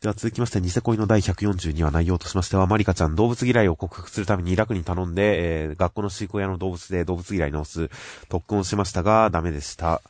[0.00, 7.90] では続きまして、ニセ恋の第142話内容としましては、マリカちゃん動物嫌いを克服するために楽に頼んで、えー、学校の飼育屋の動物で動物嫌い直す
[8.30, 10.00] 特訓をしましたが、ダメでした。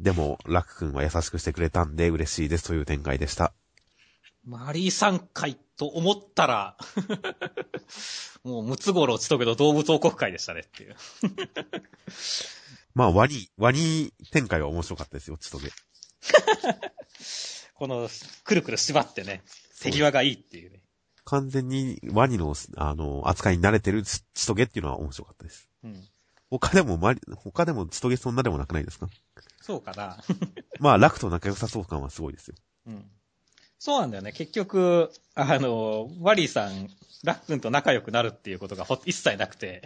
[0.00, 3.54] でも、ラク君は優しくしてくれたんで嬉しいですという展開でした。
[4.44, 6.76] マリーさん会と思ったら
[8.44, 10.96] もうムツゴロウちとけど動物王国会でしたねっていう
[12.94, 15.70] まあ、ワニ、ワニ展開は面白かったですよ、ちとげ。
[17.78, 18.08] この、
[18.44, 19.42] くるくる縛ってね、
[19.80, 20.80] 手際がいいっていうね。
[21.24, 25.68] 完全にワニの、あの、扱いに慣れてるちとげっていうのは面白かったです。
[25.84, 26.04] うん。
[26.50, 29.08] 他でも、ま、他でもちとげそんなでもなくないですか？
[29.60, 30.16] そうかな。
[30.78, 32.54] まあ、楽と仲良さそう感はすごいですよ。
[32.86, 33.10] うん。
[33.78, 34.32] そうなんだよね。
[34.32, 36.88] 結局、あの、ワリーさん、
[37.24, 39.82] ラックンと仲良くなるっていうことが一切なくて、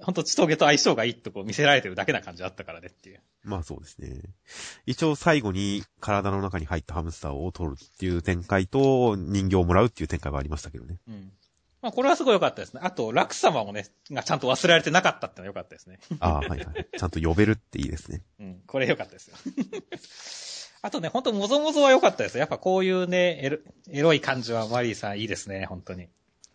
[0.00, 3.20] ほんと、チトゲと相性がいいとこう見せられてるだけな感じあったからねっていう。
[3.42, 4.20] まあそうですね。
[4.86, 10.98] 一応最後に体の中に入ったハムスターを取るっていう展開と、人形をもらうっていう展開はありましたけどね。
[11.08, 11.32] うん。
[11.80, 12.80] まあこれはすごい良かったですね。
[12.82, 16.00] あと、ラク様もね、がちゃんと忘れられてなかったってのは良かったですね。
[16.20, 16.88] ああ、はいはい。
[16.96, 18.22] ちゃんと呼べるっていいですね。
[18.40, 19.36] うん、これ良かったですよ。
[20.82, 22.38] あとね、ほんと、もぞもぞは良かったです。
[22.38, 23.58] やっぱこういうね、エロ
[23.90, 26.08] エロい感じはマリーさんいいですね、本当に。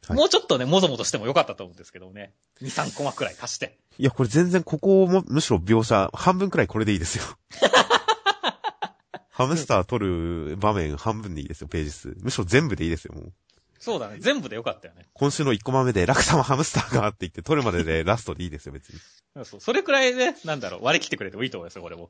[0.07, 2.33] はい、もうちょっとね、もぞもぞしても良かったと思うんですけどね。
[2.61, 3.77] 2、3コマくらい足して。
[3.97, 7.23] いや、これ全然ここも、むしろ描写、半分くらいこれでいいですよ。
[9.29, 12.15] ハムスター撮る場面半分でいいですよ、ページ数。
[12.19, 13.33] むしろ全部でいいですよ、もう。
[13.79, 14.17] そうだね。
[14.19, 15.07] 全部でよかったよね。
[15.13, 18.99] 今週の1コマ目で、楽様ハムスターがって言って撮るまででラストでいいですよ、別に。
[19.43, 19.59] そう。
[19.59, 22.09] それくらいね、なんだろう、割り切ってくれてもいいと思いますよ、これも。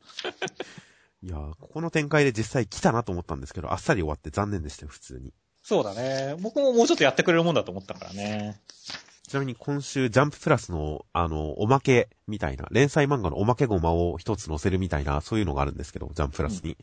[1.23, 5.33] いやー、ここの展開で実際来たなと思ったんですけど、あっさり終わって残念でしたよ、普通に。
[5.61, 6.35] そうだね。
[6.41, 8.59] 僕ももうちょっとやってくれるもんだと思ったからね。
[9.25, 16.71] ちなみに今週、ジャンププラスの、あの、おまけみたいな、連載漫画のおまけゴマを一つ載せるみたいな、そういうのがあるんですけど、ジャンププラスに。
[16.71, 16.77] うん、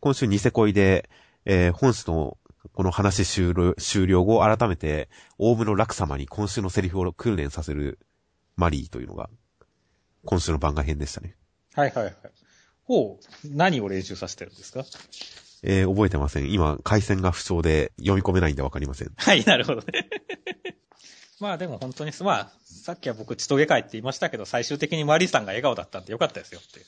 [0.00, 1.08] 今週ニセ恋で、
[1.44, 2.36] えー、本誌の
[2.72, 8.00] この話終了終了後、改めて、大部の楽様に今週のセリフを訓練させる
[8.56, 9.30] マリーというのが、
[10.24, 11.36] 今週の番外編でしたね。
[11.74, 12.14] はいはいはい。
[12.84, 14.84] ほう、何を練習させてるんですか？
[15.62, 16.52] えー、覚えてません。
[16.52, 19.12] 今、回線が不調で読み込めないんでわかりません。
[19.16, 20.08] はい、なるほどね。
[21.40, 26.86] まあでも本当に、まあ、さっきは僕、ちとげ会って言いましたけど、最終的にマリーさんが笑顔だったんでよかったですよっていう。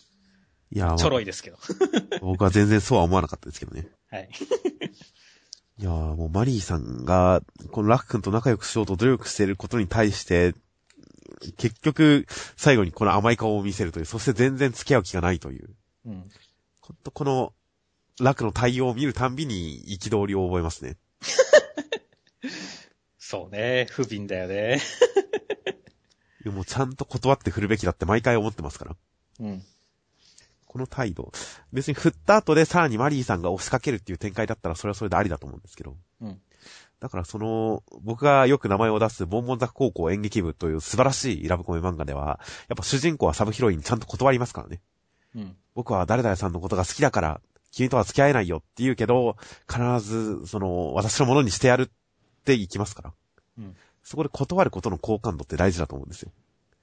[0.72, 1.58] いや、まあ、ちょろいですけど。
[2.20, 3.88] 僕は全然そうは思わなかったですけどね。
[4.10, 4.28] はい。
[5.78, 10.54] いやーもうマリーさんが、このラク君と仲良くしようと努力していることに対して、
[11.58, 12.26] 結局、
[12.56, 15.68] 最後にこの甘い顔を見せるという、そして全然付き合う気がないという。
[16.06, 16.28] うん。
[16.80, 17.52] ほんとこの、
[18.20, 20.96] ラクの対応を見るたんびに憤りを覚えますね。
[23.18, 24.80] そうね、不憫だよね。
[26.44, 28.96] でもちゃんと断って振るべきだって毎回思ってますから。
[29.40, 29.62] うん。
[30.66, 31.32] この態度。
[31.72, 35.96] 別に振った後でさらにマリーさんが押しかけるっていう展開だったらそれはそれでありだと思うんですけど。
[36.20, 36.40] うん。
[37.00, 44.80] だからその、僕がよく名前を出すボンボンザ高校演劇部という素晴らしいラブコメ漫画では、やっぱ主人公はサブヒロインちゃんと断りますからね。
[45.36, 45.56] うん。
[45.74, 49.36] 僕は誰々さんのことが好きだから、君とは付き合えないよって言うけど、
[49.68, 51.86] 必ず、その、私のものにしてやるっ
[52.44, 53.12] て言きますから。
[53.58, 53.76] うん。
[54.02, 56.30] そこで断ることの好感度って大事だと思うんですよ。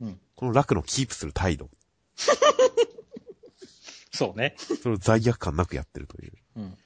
[0.01, 0.19] うん。
[0.35, 1.69] この楽のキープする態度。
[4.13, 4.55] そうね。
[4.57, 6.33] それを罪悪感なくやってるという。
[6.57, 6.77] うん。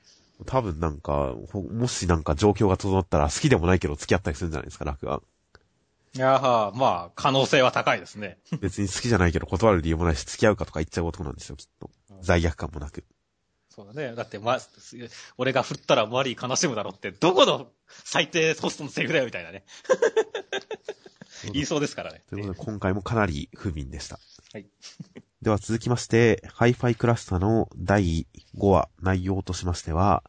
[0.46, 5.22] 多分なんか、もしなんか状況が整ったら好きでもないけど付き合ったりするんじゃないですか、楽は。
[6.14, 8.40] いやは、まあ、可能性は高いですね。
[8.60, 11.92] 別に好きじゃないけど断る理由もないし、付き合うかとか言っちゃうことなんですよ、きっと。
[12.22, 13.04] 罪悪感もなく。
[13.70, 14.16] そうだね。
[14.16, 14.58] だって、ま、
[15.38, 19.66] 俺が振ったらマリー悲しむだろって、どこの最低コストのセリフだよ、みたいなね。
[21.54, 22.24] 言いそうですからね。
[22.30, 24.20] ということで、今回もかなり不憫でした。
[24.54, 24.66] はい。
[25.44, 28.26] では続きまして、ハイファイクラスタの第
[28.58, 30.24] 5話内容としましては、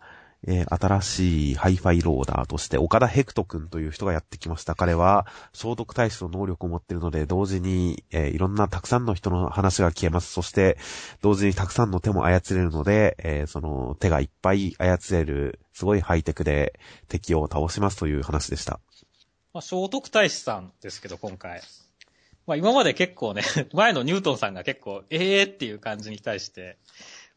[0.47, 4.75] えー、新しいハイファイローダーとして岡田ヘクト君という人がやってきました。
[4.75, 10.32] 彼は消毒対処の能力を持っているので、同時に、えー、いろんなたくさんの人の話が消えます。
[10.32, 10.78] そして、
[11.22, 16.78] 同時にたくさんの手も操れるので、えー、その手がいっぱい操れる、すごいハイテクで
[17.09, 18.81] 敵を倒しますという話でした。
[19.52, 21.62] まあ、聖徳太子さんですけど、今回。
[22.46, 23.43] まあ今まで結構ね、
[23.75, 26.79] 前のニュートンさんが結構、ええー、っていう感じに対して、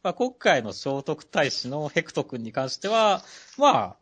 [0.02, 3.22] まあ今回の聖徳太子のヘクト君に関しては、
[3.56, 3.96] まあ、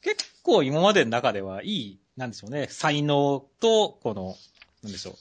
[0.00, 4.34] 結構今までの中ではいい、なんでしょうね、才能と、この、
[4.82, 5.14] なんでしょう、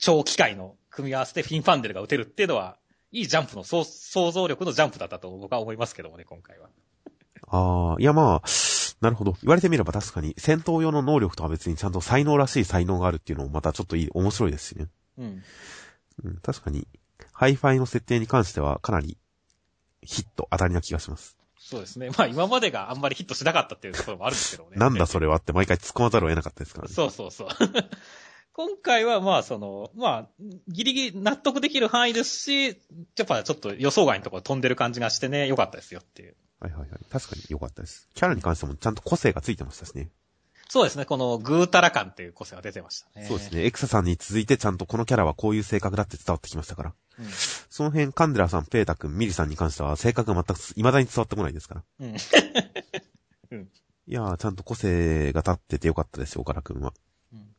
[0.00, 2.76] 超機械の組み合わせでフィンファンデルが打てるっていうのは、
[3.10, 3.84] いいジャンプの想
[4.30, 6.68] 像力のジャンプだったと僕は思いますけどもね、今回は。
[7.48, 8.42] ああ、いやまあ、
[9.00, 9.32] なるほど。
[9.42, 14.86] 言われてみれば確かに、戦闘用の能力とは別にちゃんと才能らしい才能があるっていうのもまたちょっといい、面白いですしね。
[15.18, 15.42] うん。
[16.24, 16.86] うん、確かに、
[17.32, 19.18] ハイファイの設定に関してはかなり
[20.02, 21.36] ヒット、当たりな気がします。
[21.58, 22.10] そうですね。
[22.10, 24.76] まあ今までがあんまりヒットしなかったっていうところもあるんですけどね。
[24.76, 26.94] なんだそれはって毎回突っ込まざるを得なかったですからね。
[26.94, 27.48] そうそうそう。
[28.54, 30.28] 今回はまあその、まあ、
[30.68, 32.74] ギリギリ納得できる範囲ですし、や
[33.22, 36.36] っぱちょっと予想外のところ飛んでる感じがしてね、良かったですよっていう。
[36.60, 37.00] はいはいはい。
[37.10, 38.08] 確かに良かったです。
[38.14, 40.10] キャラに関してもちゃんと個性がついてましたしね。
[40.68, 41.04] そうですね。
[41.06, 43.26] このぐーたら感っていう個性が出てましたね。
[43.26, 43.64] そうですね。
[43.64, 46.94] エクサさんに続いてちゃんとこのキャラはこういう性格だって伝わってきましたから。
[47.18, 47.26] うん、
[47.68, 51.84] その辺、カンデラさん、ペータ君、ミリさんに関しては性格が全く未だに伝わってこないですから。
[52.00, 52.16] うん。
[53.50, 53.68] うん、
[54.06, 56.94] いやー、ちゃんと個性が立っててよかったですよ、岡田君は。
[57.32, 57.54] うん、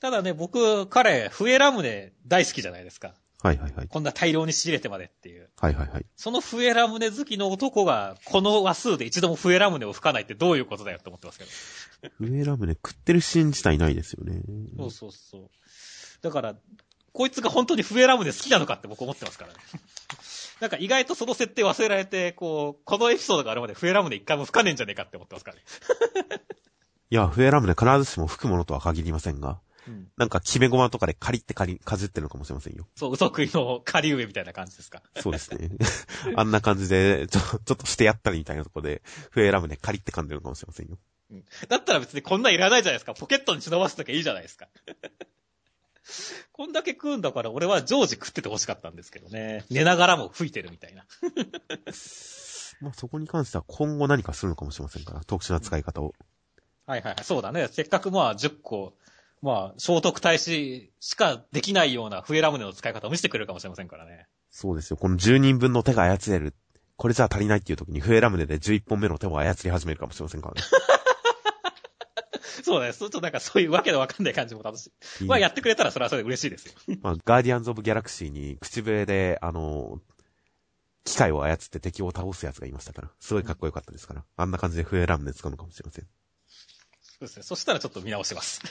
[0.00, 3.14] ただね、僕、彼、笛ラムネ大好きじゃないですか。
[3.44, 3.88] はいはいはい。
[3.88, 5.50] こんな大量に仕入れてまでっていう。
[5.60, 6.06] はいはいはい。
[6.16, 11.50] その笛ラムネ好きの男が、この話数で一度も笛ラムネを吹かないってどういうことだよって思ってますけど。
[12.20, 14.40] 笛ラムネ食ってるシーン自体ないですよね。
[14.78, 15.50] そうそうそう。
[16.22, 16.56] だから、
[17.14, 19.58] こいつが本当に笛ラムネ好きなのかって僕思ってますからね。
[20.60, 25.62] なんか意外とその設定忘れられて、こう、このエピソードがあるまで笛ラムネ一回も吹かねえんじゃねえかって思ってますからね。
[27.10, 29.60] いや、笛ラムネ必ずしも吹くものとは限りませんが。
[29.86, 32.88] うん、なんか、決め駒とかでカリってカリ、かじってるのかもしれませんよ。
[32.96, 35.02] そう、嘘食いのカリ上みたいな感じですか？
[35.20, 35.70] そうですね。
[36.36, 40.98] あんな感じで、ちょ、ちょっとしてやったりみたいなところで、笛ラムネカリって噛んでるのかもしれませんよ。
[41.30, 41.44] うん。
[41.68, 43.12] だったら別にこんなんいらないじゃないですか。
[43.14, 44.68] ポケットに忍ばすときいいじゃないですか。
[46.52, 49.64] こんだけ食うんだから俺は常時食ってて欲しかったんですけどね。
[49.70, 51.04] 寝ながらも吹いてるみたいな。
[52.80, 56.14] まあそこに関しては今後何かするのかもしれませんから、特殊な使い方を。
[56.86, 57.68] はいはいはい、そうだね。
[57.68, 58.94] せっかくまあ10個、
[59.40, 64.26] まあ、聖徳太子しかできないような笛ラムネの使い方を見せてくれるかもしれませんからね。
[64.50, 64.96] そうですよ。
[64.96, 66.54] この10人分の手が操れる。
[66.96, 70.62] これじゃ足りないっていう時に笛ラムネで11本目の手を操り始めるかもしれませんからね。
[72.62, 72.94] そうだね。
[72.94, 75.24] ちょっとなんかそういうわけのわかんない感じも楽しい。
[75.24, 76.74] まあやってくれたらそれはそれで嬉しいですよ。
[77.02, 80.00] まあ、ガーディアンズ・オブ・ギャラクシーに口笛で、あの、
[81.04, 86.06] 機械を操って敵を倒すやつがいましたから、すごいかっこよかったですから、あんな感じで笛ラムネ使うのかもしれません。
[87.02, 87.42] そうですね。
[87.42, 88.60] そしたらちょっと見直します。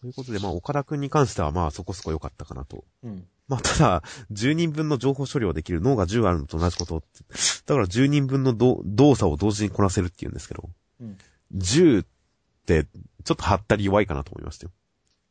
[0.00, 2.84] ということで、まあ、岡田くんに関しては、まあ、そこそこ良かったかなと。
[3.02, 3.26] うん。
[3.48, 7.00] まあ、ただ、10人分の情報処理をできる脳が10あるのと同じこと。
[7.00, 10.68] だから10人分の動作を同時にこなせるって言うんですけど。
[11.00, 11.18] うん。
[11.54, 12.06] 10っ
[12.66, 12.84] て、
[13.24, 14.72] ちょっと張ったり弱いかなと思いましたよ。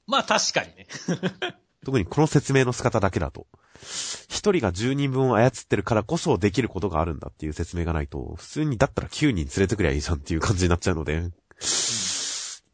[0.07, 0.87] まあ確かにね。
[1.85, 3.47] 特にこの説明の仕方だけだと。
[4.27, 11.33] 一人が10人分を操ってるからこそできることがあるんだっていう説明がないと、普通にだったら9人連れてくりゃいいじゃんっていう感じになっちゃうので、うん、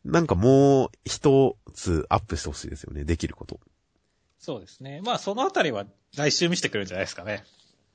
[0.06, 3.60] なんかもう一つアップしてほしいですよね、できること。
[4.40, 5.02] そうですね。
[5.04, 5.86] まあそのあたりは
[6.16, 7.44] 来週見せてくるんじゃないですかね。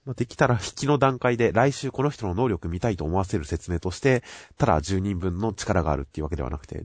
[0.06, 4.22] まあ、できたら引きの段階で来週この人の能力見たいと思わせる説明として、
[4.56, 6.84] ただ10人分の力があるっていうわけではなくて、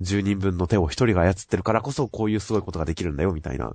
[0.00, 3.74] 10人分の手を1人が操ってるからこそこういうすごいことができるんだよみたいな、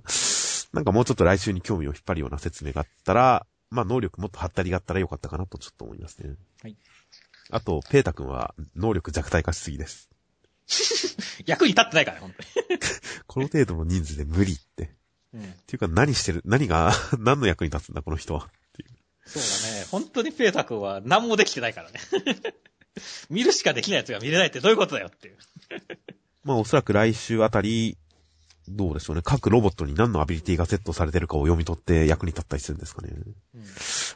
[0.72, 6.34] なんかもうちょっと来週に興味を引っ張るような説明があったら、まあ能力もっと張ったりがあったらよかったかなとちょっと思いますね。
[6.62, 6.76] はい。
[7.50, 10.10] あと、ペータ君は能力弱体化しすぎです。
[11.46, 12.80] 役に立ってないからね、本当に。
[13.26, 14.94] この程度の人数で無理って。
[15.34, 15.42] うん。
[15.42, 18.48] っていうか何してる、何が、何の役に立つんだ、この人は。
[19.32, 19.86] そうだね。
[19.90, 22.00] 本当にペータ君は何もできてないからね。
[23.30, 25.38] 見るしかできないやつが見れないってどういうことだよっていう。
[26.44, 27.96] まあおそらく来週あたり、
[28.68, 29.22] どうでしょうね。
[29.24, 33.10] 各ロボットに何のアビリティがセットされてるかを読み取って役に立ったりするんですかね。
[33.54, 33.64] うん、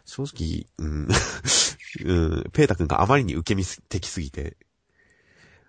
[0.05, 1.09] 正直、うん、
[2.05, 4.57] うん、ペータ君があまりに受け身的すぎて、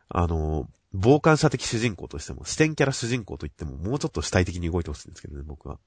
[0.09, 5.79] あの、傍観者的主人公としても、視点キャラ主人公といっても、もうちょっと主体的に動いてほしいんですけどね、僕は。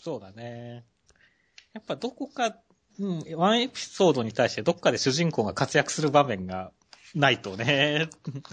[0.00, 0.84] そうだね。
[1.72, 2.56] やっぱどこか
[2.98, 6.72] うん、ワンエピソードに対してどっかで主人公が活躍する場面が
[7.14, 8.08] ないとね、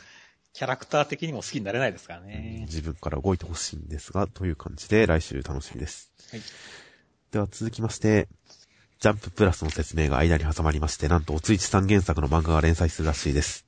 [0.53, 2.65] キャラクター的にも好きになれないですからね。
[2.67, 6.11] 自分から動いてほしいんですが、という感じで来週楽しみです。
[6.31, 6.41] はい。
[7.31, 8.27] では続きまして、
[8.99, 13.65] ジャンププラスの説明が間に挟まりまして、なんとおついちさん原作の漫画が連載するらしいです。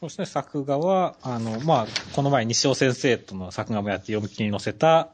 [0.00, 5.10] そうですね、作画は、あの、まあ、この前西尾先生との作画もやって読み切りに載せた、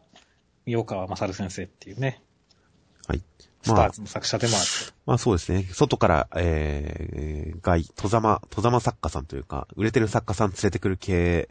[0.66, 2.22] 三岡正先生っていうね。
[3.06, 3.22] はい。
[3.64, 4.66] スターズの作者でもある。
[5.06, 5.66] まあそうですね。
[5.72, 11.48] 外から、えー、外、戸様、戸様作家さんというか、売れてる作家さん連れてくる系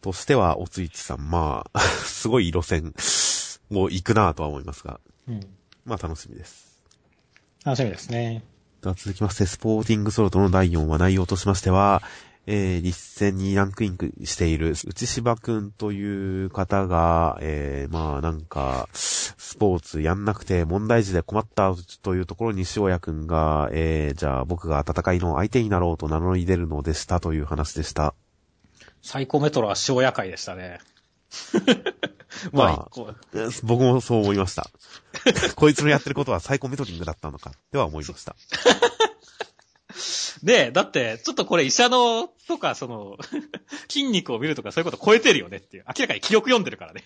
[0.00, 2.94] としては、おついちさん、まあ、 すごい路線
[3.68, 5.00] もう行くなぁとは思いますが。
[5.28, 5.40] うん。
[5.84, 6.82] まあ楽しみです。
[7.64, 8.42] 楽しみですね。
[8.82, 12.02] では続きまして、スポーティングソロトの第4話内容としましては、
[12.46, 28.14] えー、立戦にランクインしている内芝くんという方が、えー、まあなんか、スポーツやんなくて問題児で困ったというところに塩谷くんが、えー、じゃあ僕が戦いの相手になろうと名乗り出るのでしたという話でした。
[29.02, 30.80] サイコメトロは塩谷会でしたね。
[32.52, 32.88] まあ、
[33.62, 34.68] 僕もそう思いました。
[35.56, 38.34] こいつのやってることはサイコメトリングだったのか、では思いました。
[40.42, 43.18] で、だって、ちょっとこれ医者の、とか、その、
[43.88, 45.84] 筋肉を見るとかそういうこと超えてるよねっていう。
[45.86, 47.04] 明らかに記憶読んでるからね。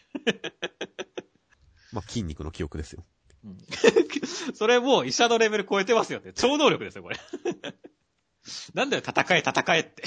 [1.93, 3.05] まあ、筋肉の記憶ですよ。
[3.45, 3.59] うん、
[4.55, 6.33] それもう医者のレベル超えてますよって。
[6.33, 7.19] 超能力ですよ、これ。
[8.75, 10.05] なんだよ、戦え、戦えって。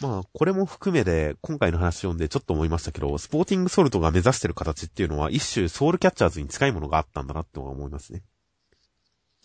[0.00, 8.22] まあ、これも含めで、今回の話読んでちょっと思いましたけど、スポーティングソルトが目指してる形っていうのは、一種ソウルキャッチャーズに近いものがあったんだなって思いますね。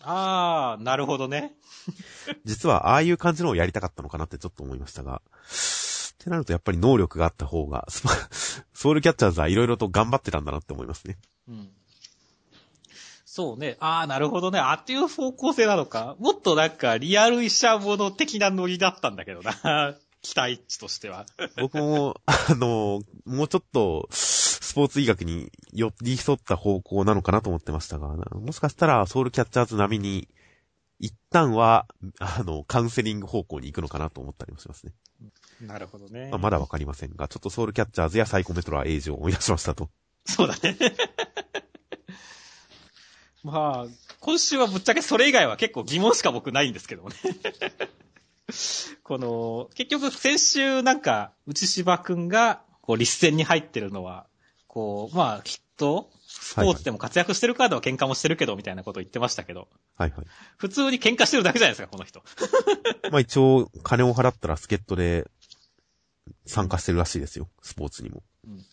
[0.02, 1.54] あー、なるほどね。
[2.44, 5.22] 実は、ああいう感じのをやりたかったのかなってちょっと思いましたが、
[6.20, 7.86] ってなるとやっぱり能力があった方が、
[8.74, 11.18] ソウルキャッチャーズはいろいろと頑張ってたんだなって思いますね。
[11.48, 11.70] うん。
[13.24, 13.76] そうね。
[13.80, 14.58] ああ、なるほどね。
[14.58, 16.16] あっていう方向性なのか。
[16.18, 19.94] もっとなんか、リアル医者もの的なノリだったんだけどな。
[20.22, 21.26] 期待値としては。
[21.56, 30.28] 僕も、あの、もうちょっと、スポーツ医学に寄り添った方向なのかなと思ってましたが、もしかしたらソウルキャッチャーズ並みに、
[31.00, 31.86] 一旦は、
[32.18, 34.92] あの、カウンセリング方向に行くのかなと思ったりもしますね。
[35.62, 36.28] なるほどね。
[36.30, 39.90] まあ、まだわかりませんが、ちょっとソウルキャッチャーズやサイコメトラーエイジを思い出しましたと。
[40.26, 40.76] そうだね。
[43.42, 47.16] まあ、今週はぶっちゃけそれ以外は結構疑問しか僕ないんですけどもね。
[49.02, 54.26] この、結局先週なんか、内芝くんが、こう、立戦に入ってるのは、
[54.66, 59.68] こう、まあ、きっと、スポーツでも活躍してるカードは喧嘩もしてるけど、みたいなことを言ってましたけど。
[59.96, 60.26] はいはい。
[60.56, 62.22] 普通に喧嘩してるだけじゃないですか、この人。
[63.10, 65.28] まあ一応、金を払ったら助っ人で
[66.46, 68.22] 参加してるらしいですよ、スポーツにも。
[68.46, 68.64] うん。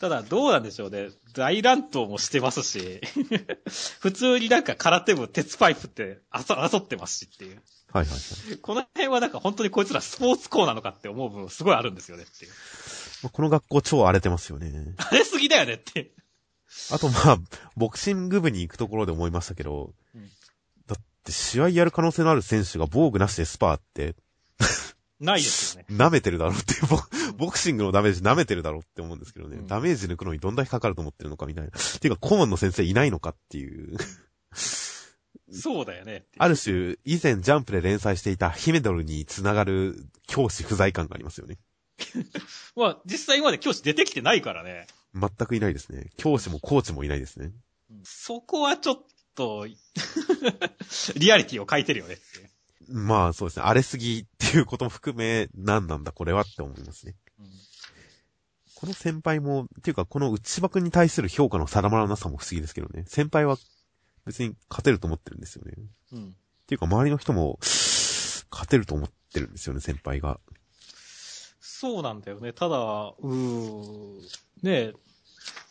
[0.00, 1.10] ただ、どうなんでしょうね。
[1.34, 3.00] 大乱闘もしてますし、
[4.00, 7.62] 普通になんか空手部鉄パイプって争ってますしっていう。
[7.94, 8.58] はいはいはい。
[8.58, 13.30] この辺はなんか本当にこいつらスポーツ校なのかって思う部分すごいあるんですよねっていう。
[13.30, 14.72] この学校超荒れてますよね。
[14.98, 16.10] 荒れすぎだよねって。
[16.92, 17.38] あとまあ、
[17.76, 20.22] ボクシング部に行くところで思いましたけど、うん、
[20.88, 24.16] だって試合やる可能性のある選手が防具なしでスパーって、
[25.20, 25.86] ないですよね。
[25.94, 26.98] 舐めてるだろうって ボ、
[27.46, 31.70] ボクシングのダメージ舐めてるだろうって思うんですけどね、うん、ダメージ抜くのにどんだけかかると思ってるのかみたいな。
[31.70, 33.96] っていうか、顧問の先生いないのかっていう
[35.52, 36.24] そうだよね。
[36.38, 41.58] ある種、以前ジャンプで連載していたヒメドルにつながる教師不在感がありますよね。
[42.76, 44.86] まあ、実際今まで教師出てきてないからね。
[45.14, 46.10] 全くいないですね。
[46.16, 47.52] 教師もコーチもいないですね。
[48.02, 49.02] そこはちょっ
[49.34, 49.66] と
[51.16, 52.18] リアリティを書いてるよね
[52.88, 53.62] まあそうですね。
[53.64, 57.14] 荒れすぎっていうことも含め、何なんだこれはって思いますね。
[57.38, 57.46] うん、
[58.74, 63.04] この先輩も、っていうかこの内場くんに対する評価の定まらなさも不思議ですけどね。
[63.06, 63.56] 先輩は
[64.26, 65.74] 別に勝てると思ってるんですよね。
[66.12, 66.28] うん。
[66.28, 67.58] っていうか周りの人も、
[68.50, 70.38] 勝てると思ってるんですよね、先輩が。
[71.60, 72.52] そうなんだよね。
[72.52, 74.20] ただ、うー、
[74.62, 74.94] ねえ、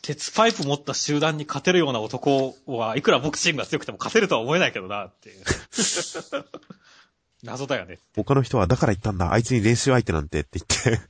[0.02, 5.42] 鉄パイプ持った集団に勝てるような男はいくらボクシングが強くても勝てるとは思えないけどな、っていう。
[7.42, 7.98] 謎だよね。
[8.14, 11.00] 他の人はだから言ったんだ、あいつに練習相手なんてって言って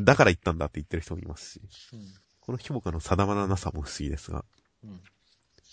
[0.00, 1.60] だから言ったんだって言ってる人もいますし。
[1.92, 2.06] うん、
[2.40, 4.44] この評価の定まらなさも不思議ですが。
[4.84, 5.00] うん、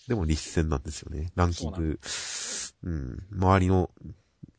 [0.08, 1.32] でも立戦なんですよね。
[1.36, 2.00] ランキング。
[2.84, 3.24] うん。
[3.32, 3.92] 周りの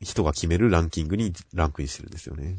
[0.01, 2.59] 人が決めるランキングにランクインしてるんですよね。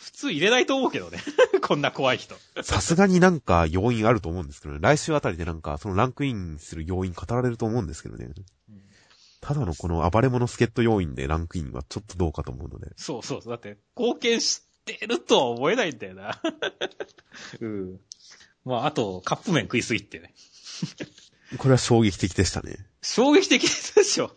[0.00, 1.18] 普通入れないと思うけどね。
[1.62, 2.36] こんな怖い人。
[2.62, 4.80] さすがになんか要因あると思うんですけどね。
[4.82, 8.26] 来週あたりでなんかそのランクインする要因語られると思うんですけどね。
[8.68, 8.82] うん、
[9.40, 12.90] ただのこの暴れ者助っ人要因でランクインはちょっとどうかと思うので。
[12.96, 13.50] そうそうそう。
[13.50, 16.42] だって貢献してるとは思えないんだよな。
[17.60, 18.00] うん。
[18.64, 20.34] まあ、あと、カップ麺食いすぎってね。
[21.58, 22.76] これは衝撃的でしたね。
[23.02, 23.62] 衝撃的
[23.94, 24.30] でしょ。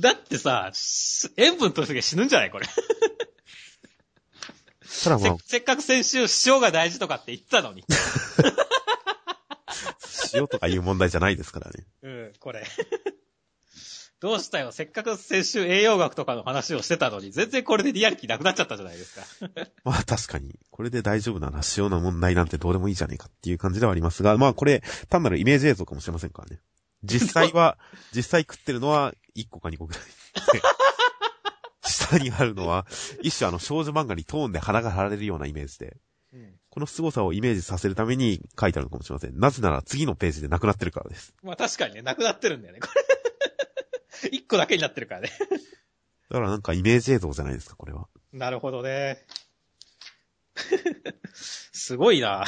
[0.00, 0.72] だってさ、
[1.36, 2.66] 塩分取るときは死ぬんじゃないこれ。
[5.04, 7.84] ただまあせ、せっかく先週塩が大事とかって言ってたのに。
[10.34, 11.84] 塩とかいう問題じゃないですからね。
[12.02, 12.64] うん、これ。
[14.22, 19.50] どうしたよせっかく先週栄養学とかの話をしてたのに、全然これでリアリティなくなっちゃったじゃないですか。
[19.82, 26.60] まあ確かに、これで大丈夫なら塩の問題なんてどうでもいいじゃねえかっていう感じではありますが、まあこれ、単なるイメージ映像かもしれませんからね。
[27.02, 27.78] 実際は、
[28.14, 30.02] 実際食ってるのは1個か2個ぐらい。
[31.84, 32.86] 下にあるのは、
[33.22, 35.96] 一種あの少女漫画にトーンで鼻が貼られるようなイメージで。
[36.32, 39.38] うん、この凄さをイメージさせるために書いてあるのかもしれません。
[39.38, 41.34] なぜなら次のページでなくなってるからです。
[41.42, 43.11] まあ確かにね、なくなってるんだよね、これ。
[44.30, 45.30] 一個だけになってるからね。
[46.30, 48.08] だからなんかイメージ映像じゃないですか、これは。
[48.32, 49.24] なるほどね。
[51.34, 52.44] すごいな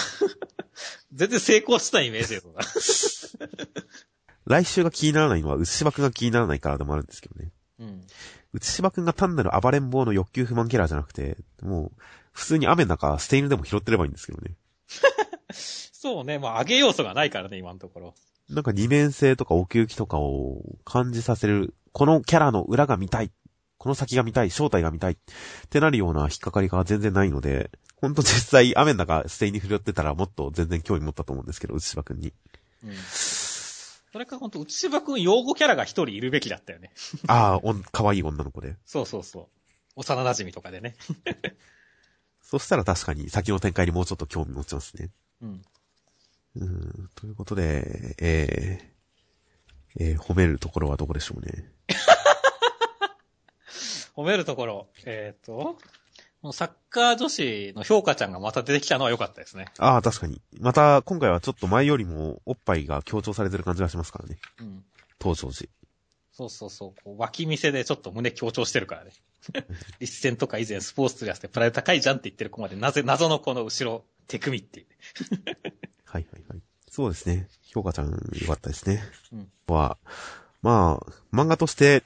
[1.12, 2.60] 全然成功したイメージ映像だ。
[4.46, 7.50] 来週が気にならないのは、牛芝くんが気にならないからでもあるんですけどね。
[7.78, 8.06] うん。
[8.52, 12.02] 内芝くんが単なる暴れん坊の欲求不満キャラじゃなくて、もう、
[12.32, 14.56] 普通に雨の中、捨て犬でも拾ってればいいんですけどね。
[15.52, 18.14] そうね、まあ上げ要素がないからね、今のところ。
[18.50, 23.30] なんか二面性とか奥行きとかを感じさせる、このキャラの裏が見たい、
[23.78, 25.16] この先が見たい、正体が見たいっ
[25.70, 27.70] てなるような引っかかりが全然ないので、
[28.00, 32.34] ほんと実際雨の中、ステイに振ってたらもっと全然興味持ったと思うんですけど、内芝くんに。
[32.84, 32.94] うん。
[32.94, 36.92] それかほんと、内芝くん用語キャラが一人いるべきだったよね。
[37.26, 38.76] ああ、おん、可愛い女の子で。
[38.84, 39.46] そうそうそう。
[39.96, 40.96] 幼馴染とかでね。
[42.42, 45.10] そしたら確かに先の展開にもうちょっと興味持ちますね。
[45.40, 45.62] うん。
[46.56, 51.70] うん、ということで、えー、えー、褒めるところはどこでしょうね。
[54.16, 55.76] 褒めるところ、えっ、ー、と、
[56.52, 59.66] サッカー女子の評価ちゃんがまた出てきたのは良かったですね。
[59.78, 60.42] ああ、確かに。
[60.60, 64.38] また、今回はちょっと前よりもおっぱいが強調されてる感じがしますからね。
[64.60, 64.84] うん。
[65.20, 65.70] 登場時。
[66.32, 66.94] そうそうそう。
[67.02, 69.12] こう脇見せでちょっと胸強調してるからね。
[70.00, 74.86] 立戦とか以前スポーツとやってプライド高いじゃんって言ってる子まで、なぜ、謎のこの後ろ、手組みっていう、
[76.14, 76.62] はいはいはい。
[76.88, 77.48] そうですね。
[77.64, 79.02] 評価ちゃん良かったですね。
[79.32, 79.48] うん。
[79.66, 79.98] は、
[80.62, 82.04] まあ、漫画として、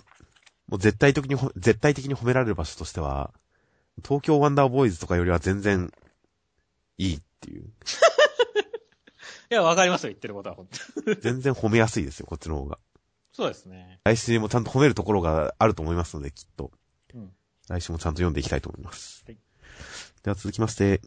[0.67, 3.35] もう絶対的に、絶対的に褒められる場所としては、
[4.03, 5.93] 東京ワンダーボーイズとかよりは全然、
[6.97, 7.65] いいっていう。
[9.51, 10.69] いや、わかりますよ、言ってることは、本
[11.05, 12.79] 当 全然褒めやすいですよ、こっちの方が。
[13.33, 14.01] そうですね。
[14.05, 16.73] 来週もちゃんと褒めるところがあると思いますので、きっと。
[17.13, 17.31] うん。
[17.69, 19.23] 来週もちゃんと読んでいきたいと思います。
[19.27, 19.39] はい。
[20.23, 21.03] では続きまして、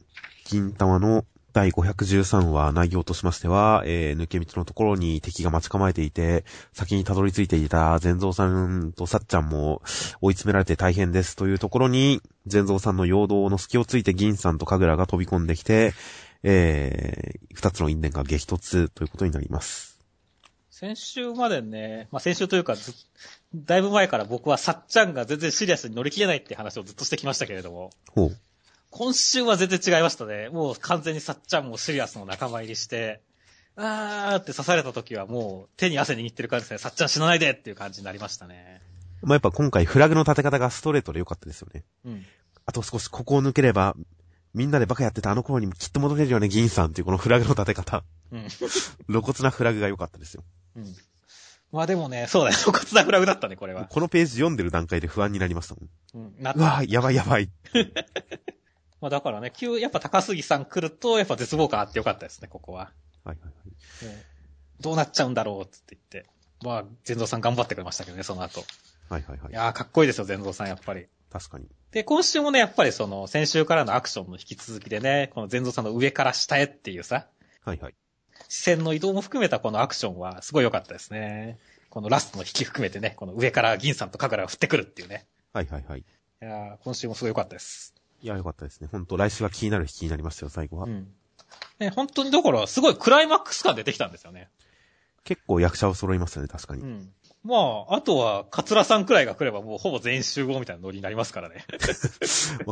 [0.45, 9.81] 銀玉の第513話内容としましては、えー、抜け道のところに敵が待ち構えていて、先にたどり着いていた全蔵さんとさっちゃんも
[10.21, 15.93] 追い詰められて大変ですというところに、全蔵さんの陽動の隙をついて銀さんと神楽が飛び込んできて、
[16.43, 19.91] えー、二つの因縁が激突ということになります。
[20.69, 22.75] 先週までね、まあ、先週というか
[23.53, 27.91] だいぶ前から僕はさっちゃんが全然シリアスに乗り切れないって話をずっとしてきましたけれども。
[28.15, 28.37] ほう。
[28.91, 30.49] 今週は全然違いましたね。
[30.49, 33.21] もう完全にさっちゃんもシリアスの仲間入りして、
[33.77, 36.77] あーって刺された時はもう手に汗握ってる感じですね。
[36.77, 38.81] さっちゃん死なないでっていう感じになりましたね。
[39.21, 41.85] まあ、やっぱ今回フラグの立て方がストレートで良かったですよね。
[42.05, 42.25] うん。
[42.65, 43.95] あと少しここを抜ければ、
[44.53, 48.03] みんなでバカやってたあの頃にもきっと戻れるよね、銀さんっていうこのフラグの立て方。
[48.31, 48.47] うん。
[49.07, 50.43] 露骨なフラグが良かったですよ。
[50.75, 50.95] うん。
[51.71, 52.57] まあでもね、そうだよ。
[52.57, 53.85] 露骨なフラグだったね、これは。
[53.85, 56.25] このページ読んでる段階で不安になりましたもん。
[56.25, 56.43] うん。
[56.43, 57.49] なうわぁ、やばいやばい。
[59.01, 62.91] まあだからね、急、やっぱ高杉さん来ると、やっぱ絶望感あってよかったですね、ここは。
[63.23, 64.15] はいはいはい。
[64.79, 66.29] どうなっちゃうんだろうって言って。
[66.63, 68.63] まあ、全蔵さん頑張ってくれましたけどね、その後。
[69.09, 69.51] はいはいはい。
[69.51, 71.07] いやー、かっこいいですよ、全蔵さん、やっぱり。
[71.31, 71.65] 確かに。
[71.91, 77.27] で、今週もね、やっぱりその、先週からのアクションの引き続きでね、この全蔵さんの上から下へっていうさ。
[77.65, 77.95] はいはい。
[78.47, 81.57] 視線の移動も含めたこのアクションはすごい良かったですね。
[81.89, 85.25] このラストの引き含めてね、この上から銀さんと神楽が降ってくるっていうね。
[85.53, 85.99] はいはいはい。
[85.99, 86.03] い
[86.39, 87.93] や今週もすごい良かったです。
[88.21, 88.87] いや、良かったですね。
[88.91, 90.85] 本当来週は気になる引きになりましたよ、最後は。
[90.85, 91.07] うん。
[91.79, 94.49] ね、本当にだから、すごいクライマックス感出てきたんですよね。
[95.23, 96.81] 結構役者を揃いましたね、確かに。
[96.81, 97.13] うん。
[97.43, 97.55] ま
[97.89, 101.65] あ、あとは、カツラさんくらいが来ればもうほぼ全員集合みたいなノリになりますからね。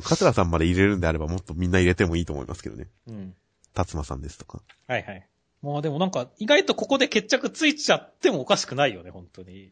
[0.04, 2.88] カツラさんまで入れるんであればもっとみんな入れてもいいと思いますけどね。
[3.08, 3.36] うん。
[3.74, 4.62] 達馬さんですとか。
[4.88, 5.28] はいはい。
[5.62, 9.72] まあでもなんか、意外とここで決着ついちゃってもおかしくないよね、本当に。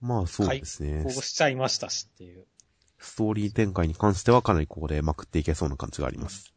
[0.00, 1.04] まあそうですね。
[1.04, 2.46] こうしちゃいましたしっていう。
[3.00, 6.52] ストーリー展開に関してはかなりここでまくっていけそうな感じがあります。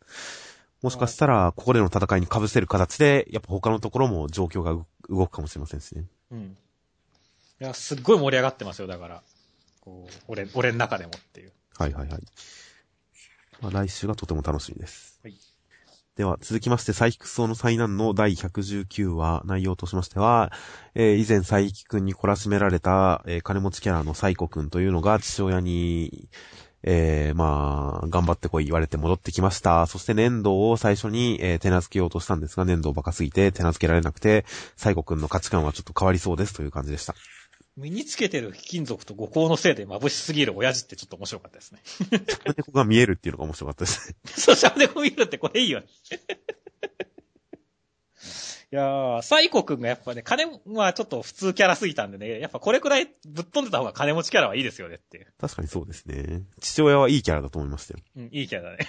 [0.81, 4.75] もしかしたら、ここでの戦いに被せる形で、やっぱ他のところも状況が
[5.09, 6.05] 動くかもしれませんですね。
[6.31, 6.57] うん。
[7.61, 9.21] いや、すっごい盛り上がってますよ、だから。
[9.79, 11.53] こう、俺、俺の中でもっていう。
[11.77, 12.21] はいはいはい。
[13.61, 15.12] まあ、来週がとても楽しみです。
[16.15, 20.51] では、続きまして、佐伯草の災難の第119話、内容としましては、
[20.93, 26.29] えー、以前佐伯くんに懲らしめられた、えー、金持ちキャラのサイコくんというのが父親に、
[26.83, 29.87] えー、まあ、頑張ってこい言われて戻ってきました。
[29.87, 34.45] そして粘土を最初に、えー、手なずけようとしたんですが、粘土をバカすぎて手なずけられなくて、
[34.75, 37.15] サイコくんの価値観はちょっと変わりそうですという感じでした。
[37.75, 41.79] 身につけてる金属と五光のせいで眩しすぎる親父ってちょっと面白かったですね。
[41.83, 44.15] シャムネコが見えるっていうのが面白かったですね。
[44.29, 45.87] そう、シャムネコ見えるってこれいいよね。
[48.71, 55.31] いやー、サイコくんがやっぱね、金はちょっと普通キャラすぎたんでね、やっぱこれくらいぶっ飛んでた方が金持ちキャラはいいですよねっていう。
[55.39, 56.41] 確かにそうですね。
[56.59, 57.99] 父親はいいキャラだと思いましたよ。
[58.17, 58.87] うん、いいキャラだね。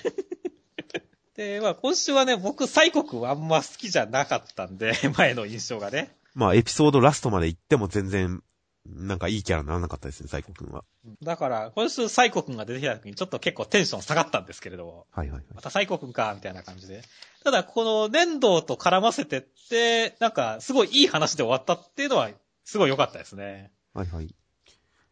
[1.37, 6.16] で、まあ今週はね、僕サイコくんはあんま好きじゃなかったんで、前の印象がね。
[6.35, 8.42] まあエピソードラストまで行っても全然
[8.87, 10.85] なんかいいキャラにならなかったですね、サイコ君は。
[11.23, 15.07] だから、今週サイコ君が出てきた時にちょっと結構テンション下がったんですけれど。
[15.11, 17.03] はいはい、はい、またサイコ君か、みたいな感じで。
[17.44, 22.31] ただ、この粘土と絡ませてって、なんか、すごいいい話で終わったっていうのは、
[22.64, 23.73] すごい良かったですね。
[23.94, 24.35] はいはい。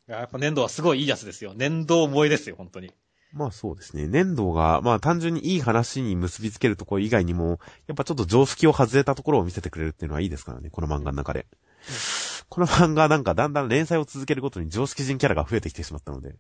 [0.07, 1.55] やっぱ粘土はすごいいいやつですよ。
[1.55, 2.93] 粘土萌えですよ、本当に。
[3.33, 4.07] まあそうですね。
[4.07, 11.47] 粘土が、まあ単純にいい話に結びつけるところ以外にも、やっぱちょっと常識を外れたところを見せてくれるっていうのはいいですからね、この漫画の中で。
[11.89, 11.95] うん、
[12.53, 16.37] この漫画なんかだんだん連載を続けるごとに常識人キャラが増えてきてしまったので。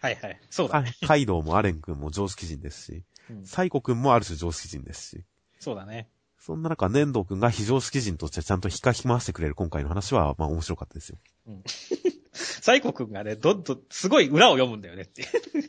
[0.00, 0.40] はいはい。
[0.48, 0.94] そうだね。
[1.06, 5.24] カイドウもアレン君も常識人ですし、うん、サイコ君もある種常識人ですし。
[5.58, 6.08] そうだね。
[6.38, 11.18] そんな中、粘土君が非常識人としてちゃんと引っかき回してくれる今回の話は、まあ面白かったですよ。
[11.48, 11.62] うん。
[12.32, 15.28] サイコ君がね、どんどん、すごい裏を読むんだよねって。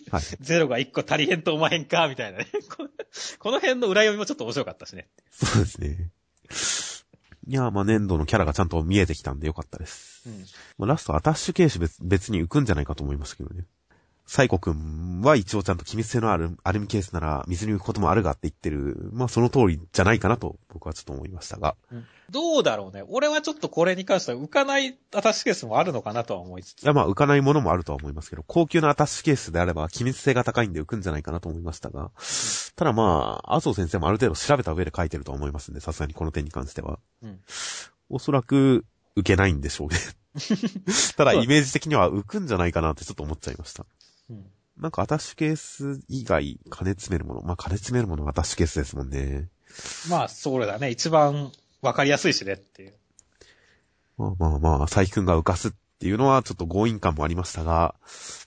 [0.09, 0.21] はい。
[0.39, 2.47] ゼロが一個足りへんと思わへんか、みたいなね。
[3.39, 5.09] この辺の裏読みもちょっと面白かったしね。
[5.31, 6.11] そうですね。
[7.47, 10.23] いや、まあ、粘土のキャラがちゃんと見えてきたんでよかったです。
[10.27, 10.45] うん。
[10.77, 13.65] まあ、ラストアタッシュケース別別に浮くんじゃないかと思いましたけどね。
[14.25, 19.09] サイコくんは一応ちゃんと機密性のあるアルミケースなら水に浮くこともあるがって言ってる。
[19.11, 21.75] まあその通りじゃないかなと僕はちょっと思いましたが。
[21.91, 23.03] うん、どうだろうね。
[23.09, 26.83] 俺はちょっとこれに関しては浮かないアタッシュケースもあるのかなとは思いつつ。
[26.83, 32.03] いやまあ浮かないものもあるとは思いますけど、高級なアタッシュケースであれば機密性が高いんで浮くんじゃないかなと思いましたが。
[32.03, 32.09] うん、
[32.75, 36.99] ただまあ、麻生先生もある程度調べた上で書いてると思いますんで、さすがにこの点に関しては。
[37.21, 37.39] うん、
[38.09, 38.85] おそらく、
[39.17, 39.97] 浮けないんでしょうね
[41.17, 43.85] ただイメージ的には浮くんじゃないかなってちょっと思っちゃいました。
[44.31, 44.45] うん
[44.81, 47.41] なんかアタッシュケース以外、金詰めるもの。
[47.41, 49.47] まあ、金詰めるものはアタッシュケースですもんね。
[50.09, 50.89] まあ、そうだね。
[50.89, 51.51] 一番
[51.83, 52.93] わかりやすいしねっていう。
[54.17, 57.93] まあまあまあ、佐伯くんが浮かすっていうのはちょっと強引感もありましたが、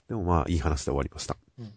[0.09, 1.37] でもまあ、いい話で終わりました。
[1.57, 1.65] うん。
[1.65, 1.69] い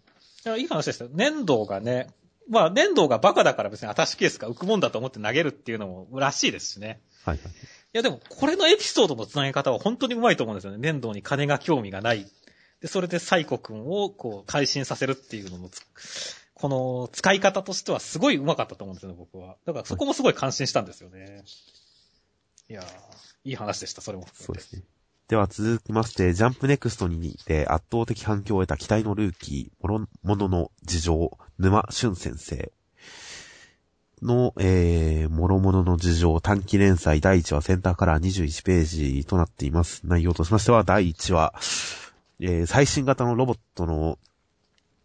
[0.43, 1.09] や、いい話ですよ。
[1.13, 2.09] 粘土がね、
[2.49, 7.01] まあ、粘土がバカだから別にアタッシュケースが浮くもんだと思って投げるっていうのもらしいですしね。
[7.25, 7.47] はいはい。
[7.47, 7.51] い
[7.93, 10.79] や、でも、これのエピソードの繋げ方は本当にうまいと思うんですよね。
[10.79, 12.27] 粘土に金が興味がない
[12.81, 15.71] で、それでサイコ君を、こう、改心させるっていうのの、
[16.55, 19.57] この使い方としてはすごい上手かったと思うんですよね、僕は。
[19.65, 21.45] だからそこもすごい感心したんですよね。
[22.69, 22.85] いや、
[23.45, 24.83] いい話でした、それもそうですね。
[25.29, 32.73] では続きまして、ジャンプネクストにて圧倒的反響を得た期待のルーキー、ものものの事情、沼俊先生
[34.23, 40.01] の、えー、もろものの事情、短期連載第1話センターカラー21ページとなっています。
[40.05, 41.53] 内容としましては、第1話、
[42.41, 44.19] えー、最新型のロボットの、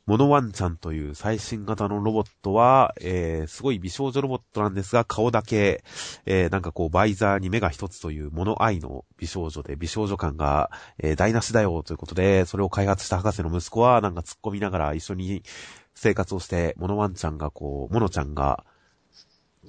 [0.06, 5.84] モノワンちゃんという最新型のロボットは、えー、すごい美少女ロボットなんですが、顔だけ、
[6.26, 15.41] えー、なんかこう、バイザーに目が一つというモノアイの美少女で、美少女感が、えー、台無しだよということで、それを開発した博士の息子は、なんか突っ込みながら一緒に
[15.96, 18.65] 生活をして、モノワンちゃんがこう、モノちゃんが、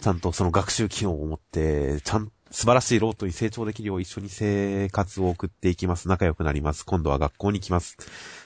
[0.00, 6.06] ちゃんとその学習機能を持って、ちゃん素晴らしいロートに成長できるよう一緒に生活を送っていきます。
[6.06, 6.86] 仲良くなります。
[6.86, 7.96] 今度は学校に来ます。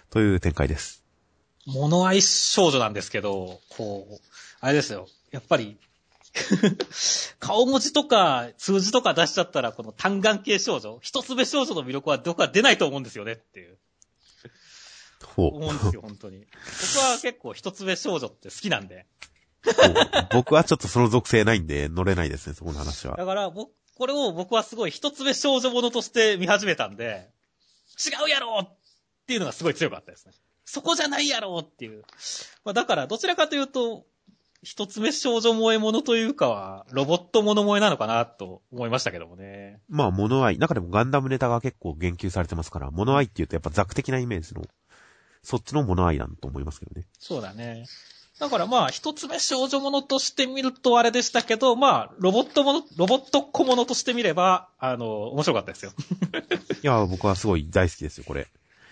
[0.08, 1.04] という展開です。
[1.66, 4.14] 物愛少女なんですけど、こう、
[4.60, 5.08] あれですよ。
[5.30, 5.78] やっぱり
[7.38, 13.78] 顔文字とか数字とか出しちゃったら、この単眼系少女、一つ目少女の魅力はどこか出ないと思うんですよねっていう。
[15.36, 16.38] 思うんですよ、本当に。
[16.38, 19.04] 僕は結構一つ目少女って好きなんで。
[20.32, 23.14] 僕はちょっとその属性ないんで乗れないですね、そこの話は。
[23.14, 27.28] だから僕、これを僕はすごい一つ目少女ものとして見始めたんで、
[27.98, 28.76] 違うやろっ
[29.26, 30.32] ていうのがすごい強かったですね。
[30.64, 32.04] そこじゃないやろっていう。
[32.64, 34.06] まあ、だからどちらかというと、
[34.62, 39.80] 一つ目少女萌えものというかは、ロボットもの萌えなのかなと思いましたけどもね。
[39.88, 40.58] まあ、物愛。
[40.58, 44.62] 中でもガンダムネタが結構言及されてますから、物愛って言うとやっぱザク的なイメージの、
[45.42, 47.06] そっちの物愛なんと思いますけどね。
[47.18, 47.86] そうだね。
[48.38, 55.92] だからまあ、一つ目少女ものとして見るとあれでしたけど、まあ、ロボットもの、ロボット小物として見れば、あの、面白かったですよ。
[56.82, 58.46] いや、僕はすごい大好きですよ、これ。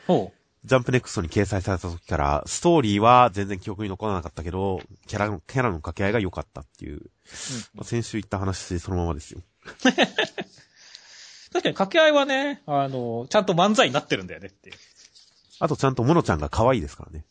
[0.09, 0.37] ほう。
[0.67, 6.95] ジャンプネクストに掲載された時から、ストーリーは全然記憶に残らなかったけど、キャラの、キャラの掛け合いが良かったっていう。
[6.95, 7.11] うん
[7.75, 9.43] まあ、先週言った話そのままですよ。
[9.85, 9.95] 確
[11.63, 14.77] かに掛け合いはね、あの、ちゃんと漫才になってるんだよねっていう。
[15.61, 17.25] あとちゃんとモノちゃんが可愛いですからね。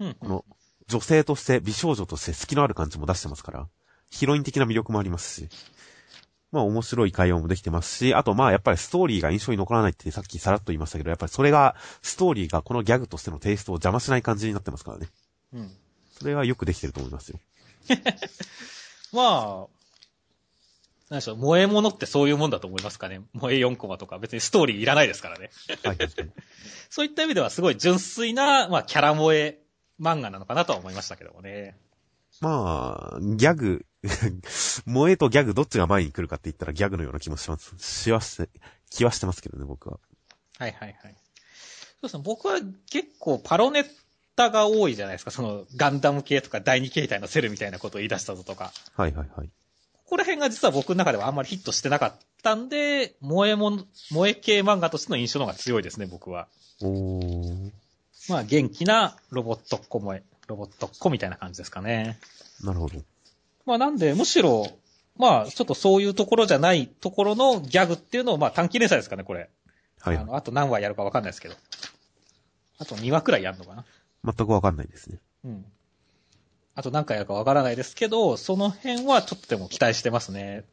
[0.00, 0.44] うん、この、
[0.88, 3.68] 女性として美少女として隙のある感じも出してますから、
[4.10, 5.48] ヒロイン的な魅力もありますし、
[6.52, 15.08] まあ面白い会話もできてますし、あとまあやっぱりストーリーが印象に残らないってさっきさらっと言いましたけど、やっぱりそれが、ストーリーがこのギャグとしてのテイストを邪魔しない感じになってますからね。
[15.52, 15.70] うん。
[16.16, 17.40] それはよくできてると思いますよ。
[19.12, 19.74] まあ、
[21.10, 23.20] 何でしょう、萌え物ってそういうもんだと思いますかね。
[23.34, 25.50] 萌え4コマとか別にストーリーいらないですからね。
[25.82, 25.98] はい。
[26.88, 29.60] そういった意味ではすごい純粋な、まあキャラ萌え
[30.00, 31.76] 漫画なのかなとは思いましたけどもね。
[32.40, 33.86] まあ、ギャグ、
[34.86, 37.74] 萌えとギャグどっちが前に来るかって言ったらギャグのような気もします。
[37.78, 38.50] しはして、
[38.90, 40.00] 気はしてますけどね、僕は。
[40.58, 41.14] はいはいはい。
[42.00, 43.86] そうですね、僕は結構パロネッ
[44.36, 45.30] タが多いじゃないですか。
[45.30, 48.72] そのガンダム系とか第二形態のセルみたいなことを言い出したぞとか。
[48.94, 49.48] はいはいはい。
[50.04, 56.48] ここら辺が実は僕の中ではあんまりヒットしてなかったんで、萌えもん、萌え系漫画としての印象の方が強いですね、僕は。
[56.82, 57.70] おー。
[58.28, 60.22] まあ元気なロボットっ子萌え。
[60.46, 62.18] ロボットっ子みたいな感じですかね。
[62.62, 62.98] なるほど。
[63.66, 64.66] まあなんで、むしろ、
[65.16, 69.48] まあちょっとそういうところじゃないところのギャグっていうのを、まあ短期連載ですかね、これ。
[70.00, 70.24] はいあ。
[70.24, 71.54] の、あと何話やるかわかんないですけど。
[72.78, 73.84] あと2話くらいやるのかな。
[74.24, 75.18] 全くわかんないですね。
[75.44, 75.64] うん。
[76.74, 80.64] あと何回やるかわからないですけど、その辺はちょっとでも期待してますね。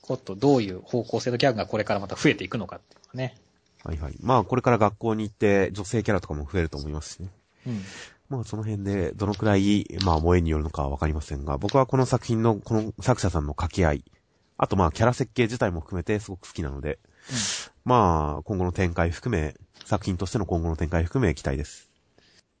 [0.00, 3.36] こっとどういう方向性のギャグがこれからまた増えていくのかっていうのはね。
[3.84, 4.16] はいはい。
[4.20, 7.28] まあ、これから学校に行って女性キャラとかも増えると思いますしね。
[7.66, 7.82] うん。
[8.28, 14.04] まあ、その辺でどのくらい、まあ、萌えによるのかはわかりませんが、僕はこの作品の、この作者さんの掛け合い、
[14.56, 16.98] あとまあ、キャラ設計自体も含めてすごく好きなので、
[17.84, 21.90] まあ、今後の展開含め、作品としての今後の展開含め期待です。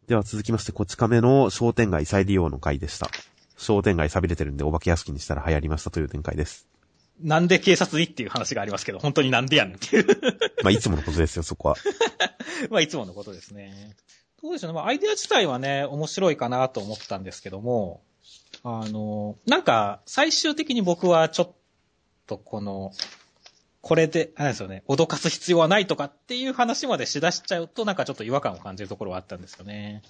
[0.08, 3.08] では続きまして、こち亀の商店街再利用の回でした。
[3.56, 6.69] 商店街錆びれてるんでお化け屋敷にしたら流行りましたという展開です。
[7.22, 10.06] なんで警察にっていう話がありますけど、本当になんでやんっていう。
[10.62, 11.76] まあ、いつものことですよ、そこは。
[12.70, 13.96] まあ、いつものことですね。
[14.42, 14.74] どうでしょうね。
[14.74, 18.02] まあ、アイデア自体はね、面白いかなと思ったんですけども、
[18.62, 21.52] あの、なんか、最終的に僕はちょっ
[22.26, 22.92] とこの、
[23.82, 30.02] これで、あれですよね、脅かす必要はないとかっていう話までしだしちゃうと、なんかちょっと違和感を感じるところはあったんですよね。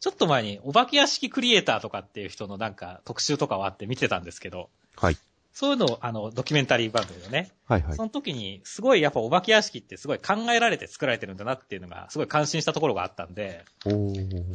[0.00, 5.16] ちょっと前に、お化け屋敷クリエイターとかっていう人のなんか特集とかはあって見てたんですけど、はい。
[5.52, 8.02] そういうのを、あの、ドキュメンタリー番組でね、はいはいそ。
[8.02, 13.64] の時に、すごいやっぱお化け屋敷ってすごい考えられて作られてるんだなっていうのが、すごい感心したところがあったんで。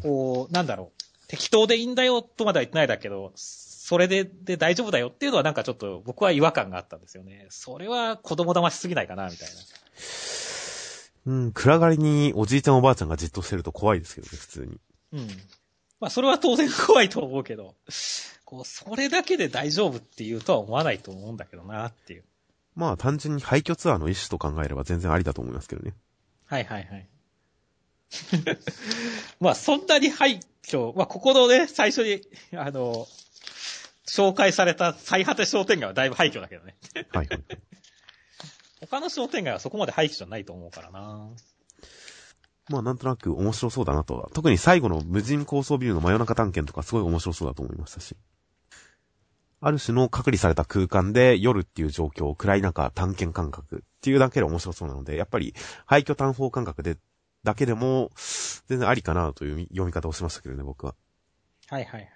[0.01, 7.45] こう、なんだろう、適当でいいんだよとまでは言ってないだけど、それで、で大丈夫だよっていうのはなんかちょっと僕は違和感があったんですよね。
[7.49, 9.53] それは子供騙しすぎないかな、みたいな。
[11.27, 14.79] うん、暗がりにおじいちゃんおばあちゃんがじっとしてると怖いですけどね、普通に。
[15.13, 15.27] うん。
[15.99, 17.75] まあそれは当然怖いと思うけど、
[18.45, 22.23] こう、それだけで大丈夫っていうとは思わないと思うんだけどなっていう。
[22.75, 25.93] まあ単純に廃墟ツアーの一種と考えれば全然ありだと思いますけどね。
[26.45, 27.09] はいはいはい。
[29.39, 32.21] まあ、そんなに廃墟、まあ、ここのね、最初に、
[32.57, 33.07] あの、
[34.07, 36.75] 紹介された最果て商店街はだいぶ廃墟だけどね。
[37.11, 37.43] はいはい。
[38.79, 41.29] 他の商店街はそこまで廃墟じゃないと思うからな。
[42.69, 44.29] まあなんとなく面白そうだなとは。
[44.33, 48.15] 特に最後の無人高層ビルの真夜中探検とかすごい面白そうだと思いましたし。
[49.59, 56.97] ある種の隔離された空間で夜っていう状況、暗い中探検感覚っていうだけで面白そうなので、やっぱり廃墟探訪感覚で、
[57.43, 58.11] だけでも
[58.67, 60.95] 全然ありかなという読み方をしましたけどね、僕は。
[61.69, 62.09] はいはいはい。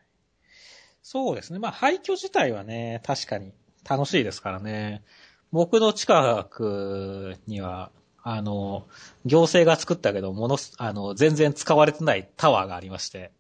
[1.02, 1.60] そうですね。
[1.60, 3.54] まあ、廃墟自体はね、確かに
[3.90, 5.04] 楽しいですからね。
[5.52, 7.92] 僕の近くには、
[8.24, 8.88] あの、
[9.26, 13.32] 行政が作ったけど、ものす、あの、全然使われてないタワーがありまして、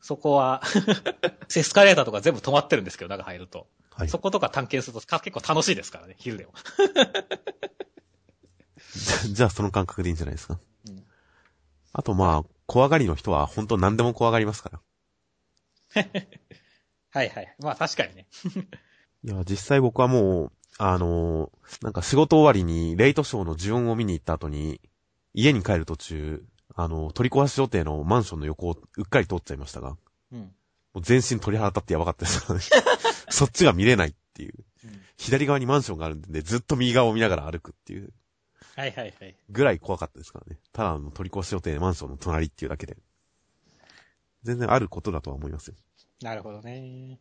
[0.00, 0.62] そこは、
[1.56, 3.66] エスカレーターとか全部止まってるんですけど、中入ると。
[3.90, 4.08] はい。
[4.08, 6.52] そことか探検するとか結構楽しいですからね、昼でも。
[9.32, 10.58] じゃあその感覚でいいんじゃないですか。
[10.88, 11.04] うん
[11.96, 14.82] あとまあ、怖がりの人は本当何でも怖がりますか
[15.94, 16.02] ら。
[17.10, 17.56] はいはい。
[17.60, 18.26] まあ確かにね。
[19.22, 24.80] いや、実際僕はもう、あのーなんか仕事終わりにレイトショーの呪音を見に行った後に、
[25.32, 29.98] 家に帰る途中、あの、取り壊し予定のマンションの横をうっかり通っちゃいましたが、も
[30.32, 30.40] うん。
[30.94, 32.44] う全身鳥肌立ってやばかったです。
[33.30, 34.54] そっちが見れないっていう。
[35.16, 38.12] 左側にマンションがあるんで、ずっと右側を見ながら歩くっていう
[38.76, 39.36] はいはいはい。
[39.50, 40.58] ぐらい怖かったですからね。
[40.72, 42.96] ただの取り壊し予定マンションの隣っていうだけで。
[44.42, 45.74] 全然あることだとは思いますよ。
[46.22, 47.18] なるほどね。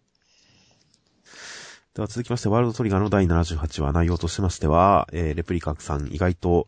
[1.96, 6.68] では続きまして、ワールドトリガーの第78話、内容としましては、えー、レプリカさん意外と、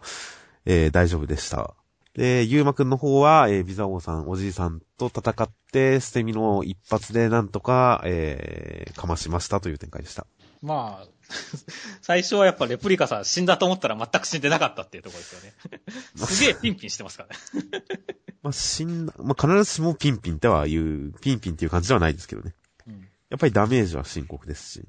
[0.66, 1.74] えー、大丈夫でした。
[2.14, 10.28] で、ゆうまくんの方は、えー、ビザ王さん、おじいさんと戦って、捨て身の一発でなんとか、えー、かましましたという展開でした。
[10.62, 11.08] まあ、
[12.04, 15.82] 最初はやっぱレプリカさん死んだと思ったら全く死んでなかったっていうところですよね。
[16.28, 17.84] すげえピンピンしてますからね。
[18.44, 22.54] まあ、死んだ、まあ、必ずしもピンピンっては言う、ピンピンっていう感じではないですけどね。
[22.86, 24.86] うんやっぱりダメージは深刻ですし。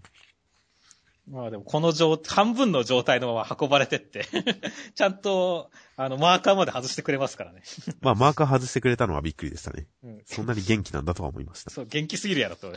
[1.28, 4.24] まあでもこの状、半分の状態のまま運ばれてって、
[4.94, 7.62] ちゃんと、あの、マーカーまで外してくれますからね。
[8.00, 9.88] まあ、マーカー外してくれたのはびっくりでしたね。
[10.04, 11.70] うん、そんなに元気なんだとは思いました。
[11.70, 12.72] そう、元気すぎるやろと。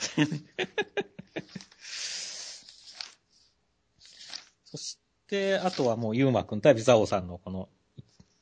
[4.65, 7.69] そして、あとはもう、ゆうまくん対ビザオさんのこの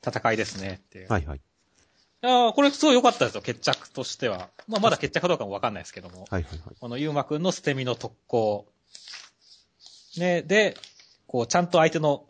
[0.05, 1.07] 戦いですねっていう。
[1.09, 1.41] はいはい。
[2.23, 4.49] いやーこれすごい良かったですよ、決着としては。
[4.67, 6.25] まあ、まだ決着かどうかもわかんないですけども。
[6.29, 6.75] はいはいはい。
[6.79, 8.67] このゆうまくんの捨て身の特攻。
[10.19, 10.75] ね、で、
[11.27, 12.25] こう、ちゃんと相手の、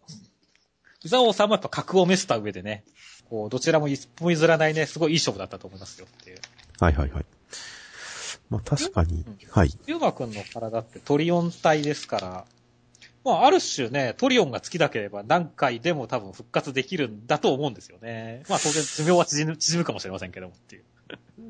[1.03, 2.83] 伊沢王さんもやっぱ格を召せた上でね、
[3.29, 6.37] こう、どちらも一歩譲らないね、すごいいい勝負だったと思いますよっていう。
[6.79, 7.25] はいはいはい。
[8.49, 9.71] まあ確かにうん、はい。
[9.87, 12.45] ゆうまくんの体ってトリオン体ですから、
[13.25, 18.43] まあ、ある種ね、トリオンが好きだければ何回でも多分復活できるんだと思うんですよね。
[18.47, 20.83] まあ当然寿命は縮む縮むかもしれませんけどもっていう。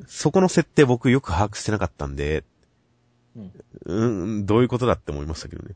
[0.07, 2.43] そこの設定僕よく把握してなかったんで、
[3.35, 3.51] うん。
[3.85, 4.07] う
[4.39, 5.75] ん、どういうことだって思いましたけどね。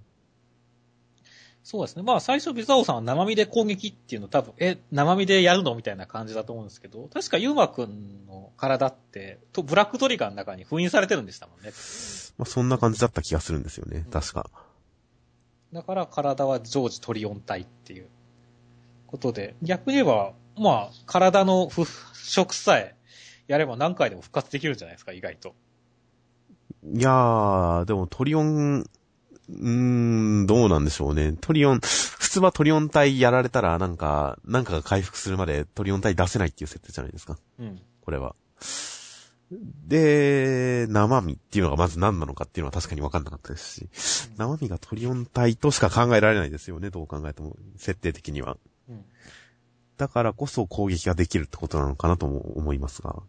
[1.63, 2.03] そうですね。
[2.03, 11.71] まあ最初ビザオさんは生身で攻撃っていうの多分、え、生身でやるのみたいな感じだと思うんですけど、確かユーマくんの体って、とブラックトリガーの中に封印されてるんでしたもんね。
[12.37, 14.49] まあそんな感じだった気がするんですよね、確か。
[15.71, 18.07] だから体は常時トリオン体っていう
[19.07, 22.95] ことで、逆に言えば、まあ体の腐食さえ
[23.47, 25.53] やれば何回でも復活できるんじゃないですか、意外と。
[26.83, 28.89] いやー、でもトリオン
[29.51, 31.35] うーん、どうなんでしょうね。
[31.39, 37.37] トリオン、普通はトリオン体やられたら、なんか、なんかが回復するまでトリオン体出せないっていう設定じゃないですか。
[37.59, 37.81] うん。
[38.01, 38.35] これは。
[39.87, 43.89] で、生身っていうのがまず何なのかっていうのは確かに分かんなかったですし、
[44.29, 48.55] うん、生身がトリオン体としか考えられないですよね、どう考えても、設定的には。
[48.89, 49.03] うん、
[49.97, 53.21] だからこそ攻撃ができるってことなのかなとも思いますが。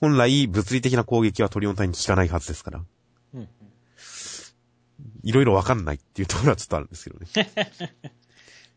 [0.00, 2.84] 本来、物理的な攻撃はトリオン体に効かないはずですから。
[3.34, 3.48] うん
[5.26, 7.26] いろいろわかんないっていうところはちょっとあるんですけどね。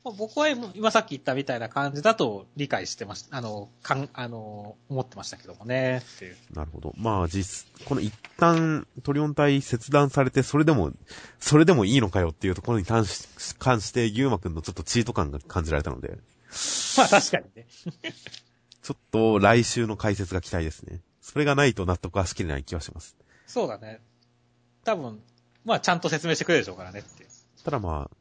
[0.04, 3.38] 僕は今さっき言ったみたいな感じだと理解してました。
[3.38, 6.38] あの、かん、あの、思ってましたけどもね、っていう。
[6.54, 6.96] なるほど。
[6.98, 10.92] まあ実、この一旦トリオン体切断されて、それでも、
[11.40, 13.28] それでもいいのかよっていうところに関し
[13.60, 16.18] 関して、ユーマくんのちょっとチート感が感じられたので。
[16.98, 17.68] まあ確かにね。
[18.82, 21.02] ちょっと来週の解説が期待ですね。
[21.22, 23.16] それがないと納得はしきれない気はします。
[23.46, 24.02] そうだね。
[24.84, 25.22] 多分、
[25.70, 27.30] まあちゃんと説明してくれるでしょうからねっていう。
[27.64, 28.18] ただまあ、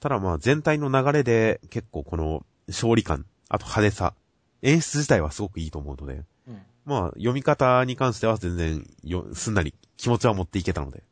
[0.00, 4.14] ただまあ全体の流れで結構この勝利感、あと派手さ、
[4.62, 11.02] 演出自体はすごくいいと思うので、うん、まあ読み方に関しては全然よ、すんなり気持ちは持っていけたので、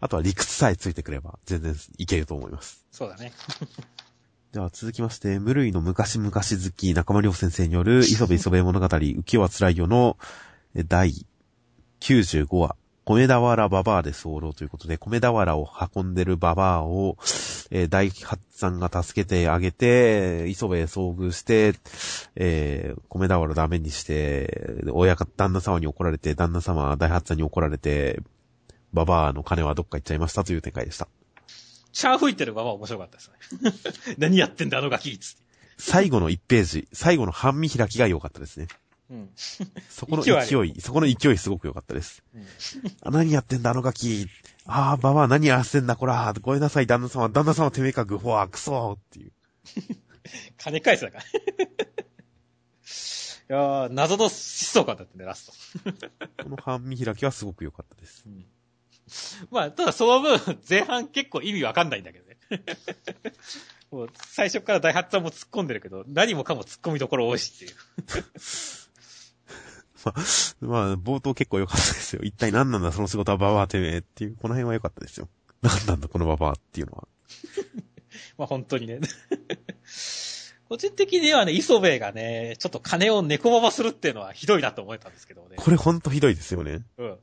[0.00, 2.86] あとは理屈さえついてくれば全然いけると思います。
[2.92, 3.32] そうだね。
[4.52, 10.16] では続きまして、無類の昔々好き中間良先生による磯部磯部物語浮世は辛いよの
[10.76, 11.26] 第
[11.98, 17.16] 95話米俵ババアで候ということで、米俵を運んでるババアを、
[17.70, 21.74] えー、大八さんが助けてあげて、磯部へ遭遇して、
[22.34, 28.20] えー、米俵ダメにして、親か、旦那様に怒られて、旦那様は大八さんに怒られて、
[28.94, 31.08] ババアの金はどっか行っちゃいましたという展開でした。
[31.92, 33.30] シャー吹いてるババア面白かったです
[34.06, 34.16] ね。
[34.18, 35.44] 何やってんだあのガキつって。
[35.76, 38.68] 最後の1ページ、最後の半身開きが良かったですね。
[39.10, 39.30] うん。
[39.88, 40.32] そこの勢
[40.66, 42.22] い、そこの勢いすごく良かったです。
[42.34, 42.46] うん、
[43.02, 44.26] あ何やってんだ、あのガキ。
[44.66, 46.32] ああ、ばば何やらせんだ、こら。
[46.40, 47.28] ごめんなさい、旦那様。
[47.28, 49.32] 旦那様てめえか、グフォー、クソーっていう。
[50.56, 51.24] 金返すだから。
[53.46, 55.92] いやー、謎の思想感だったね、ラスト。
[56.44, 58.24] この半身開きはすごく良かったです。
[58.26, 58.46] うん、
[59.50, 62.38] まあ、ただその分、前半結構意味わかんないんだけどね。
[63.90, 68.24] もう最初から大発さんも突っ込んでるけど、何もかも突っ込みどころ多いしっていう。
[70.04, 70.14] まあ、
[70.60, 72.22] まあ、冒頭結構良かったですよ。
[72.22, 75.28] 一体何なんだその仕事はババアてめえっていう、この辺は良かったですよ。
[75.62, 77.08] 何なんだこのババアっていうのは。
[78.38, 79.00] まあ本当にね。
[80.68, 85.56] 個人的にはね、磯部がね、ちょっと金を猫ババするっていうのはひどいなと思えたんですけどね。
[85.56, 86.84] これほんとひどいですよね。
[86.98, 87.18] うん。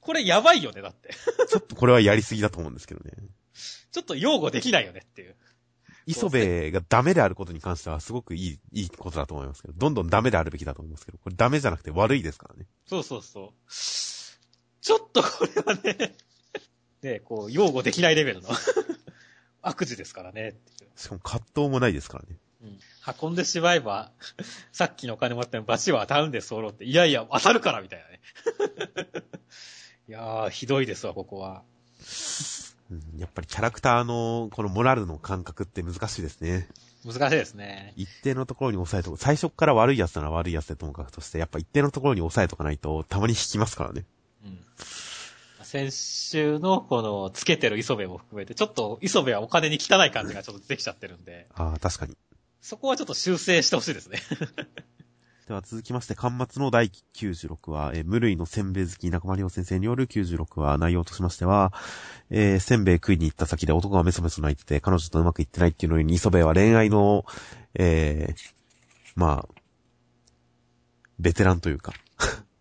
[0.00, 1.10] これやばいよね、だって。
[1.48, 3.12] ちょっとこれはやりすぎだと思うんですけどね。
[3.92, 5.36] ちょっと擁護できないよねっていう。
[6.06, 12.66] 磯部がダメであることに関してはすごくいい、いいことだと思いますけど、どんどんダメであるべきだと思いますけど、これダメじゃなくて悪いですからね。
[12.86, 13.70] そうそうそう。
[14.80, 16.16] ちょっとこれはね、
[17.02, 18.48] ね、こう、擁護できないレベルの
[19.62, 20.58] 悪事ですからね。
[20.96, 22.36] しかも葛藤もないですからね。
[22.62, 22.78] うん。
[23.22, 24.12] 運んでしまえば、
[24.72, 26.84] さっきのお金もらったのバチは当たるんです、ソロって。
[26.84, 28.20] いやいや、当たるからみたいなね。
[30.08, 31.62] いやー、ひどいですわ、ここは。
[32.90, 36.68] うん、やっぱりキャラクターの、このモラルの感覚って難しいですね。
[37.04, 37.94] 難しいですね。
[37.96, 39.16] 一定のところに抑えとく。
[39.16, 44.04] 最初から悪い奴なら悪い奴でともかくとして、やっぱ一定のところに抑えとかないと、たまに引きますからね。
[44.44, 44.58] うん。
[45.62, 51.46] 先週のこの、つけてる磯部も含めて、ちょっと磯部はお金に汚い感じがちょっとできちゃってるんで。
[51.54, 52.16] ああ、確かに。
[52.60, 54.18] そこはちょっと修正してほしいですね。
[55.50, 61.72] では続きまして、巻末の第96話、えー、無類のせんべい好き中丸先生による96話、内容としましては、
[62.30, 67.24] えー、せんべい食いに行った先で男がメソメソ泣いてて、彼女とうまくいってないっていうのに、磯部は恋愛の、
[67.74, 68.52] えー、
[69.16, 69.48] まあ、
[71.18, 71.94] ベテランというか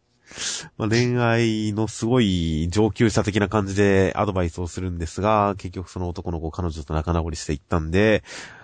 [0.79, 8.23] まあ、恋愛のすごい上級者的な感じでアドバイスをするんですが、結局その男の子彼女と仲直りしていったんで、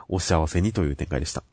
[0.10, 1.44] お幸せにという展開でした。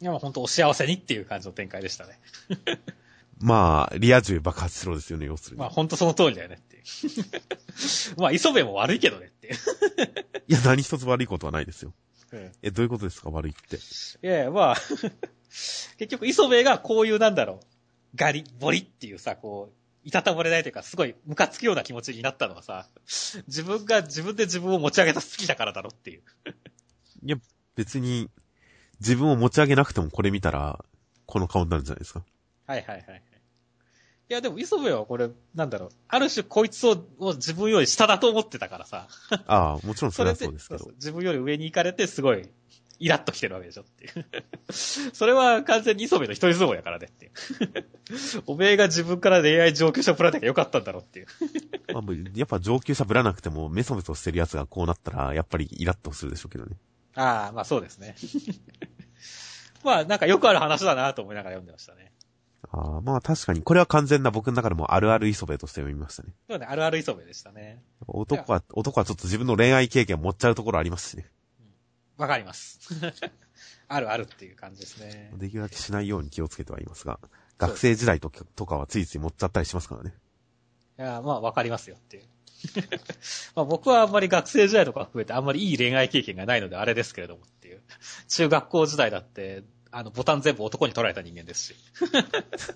[0.00, 2.18] いや、もう本当お幸せにっていう感じの展開でしたね。
[3.38, 5.60] まあ、リア充爆発しろですよね、要するに。
[5.60, 6.84] まあ、本当その通りだよねっていう。
[8.20, 9.54] まあ、磯部も悪いけどねっていう。
[10.48, 11.94] いや、何一つ悪いことはないですよ。
[12.62, 13.76] え、どういうことですか、悪いって。
[13.76, 13.80] い
[14.26, 14.76] やいや、まあ
[15.98, 17.66] 結局、磯部がこういうなんだろう。
[18.14, 22.88] ガリ、ボリっていうさ、こう、いたたまれないというか、すごいムカつくような気持ちになったのはさ、
[23.46, 26.22] 自分が自分で自分を持ち上げた好きだからだろっていう。
[27.24, 27.36] いや、
[27.74, 28.30] 別に、
[29.00, 30.84] 自分を持ち上げなくてもこれ見たら、
[31.26, 32.24] この顔になるんじゃないですか。
[32.66, 33.22] はいはいはい。
[34.30, 39.08] いやでも磯部はこれ、なんだろう、ある種こいつをを自分より下だと思ってたからさ。
[39.46, 40.90] ああ、もちろんそれはそうですけど。
[40.92, 42.48] 自分より上に行かれてすごい、
[43.00, 44.26] イラッと来てるわけでしょっていう。
[44.70, 47.32] それは完全に磯部の一人相撲やからねっていう。
[48.46, 51.26] おめえが自分から恋愛上級者ぶらなきゃよかったんだろうっていう。
[51.92, 52.04] まあ、
[52.36, 56.76] やっぱ上級者ぶらなくてもメソメソしてる奴がこうなったら、やっぱりイラッとするでしょうけどね。
[57.14, 58.16] ああ、まあそうですね。
[59.84, 62.12] まあなんかよくある話だなと思いながら読んでましたね。
[62.72, 66.34] ああ、まあ確かに、これは完全な僕の中でもあるある磯部として読みましたね。
[66.48, 67.82] そうね、あるある磯部でしたね。
[68.06, 71.26] 男は、男はちょっと自分の恋愛経験を持っちゃうところありますしね。
[72.16, 72.78] わかります。
[73.88, 75.32] あるあるっていう感じですね。
[75.36, 77.18] できるだけしないように気をつけてはいますが、
[77.58, 80.14] 学生時代ととかはついつい持っちゃったりしますからね。
[80.98, 82.24] いや、まあわかりますよっていう。
[83.54, 87.80] まあ僕はあんまり学生時代とか含めてあんまりいい恋愛経験がないのであれですけれどもっていう。
[88.28, 91.74] 中学校時代だって、あの、ボタン全部男に取られた人間ですし。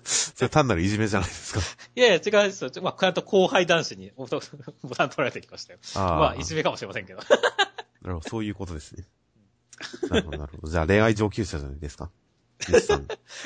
[0.35, 1.61] それ単なるいじめじゃないですか。
[1.95, 2.71] いやいや、違うんですよ。
[2.81, 5.79] まあ、ちゃんと後輩男子にボタン取られてきましたよ。
[5.95, 7.19] ああまあ、いじめかもしれませんけど。
[7.19, 7.25] な
[8.09, 9.05] るほど、そういうことですね。
[10.09, 10.71] なるほど、なるほど。
[10.71, 12.11] じゃあ恋愛上級者じゃないですか？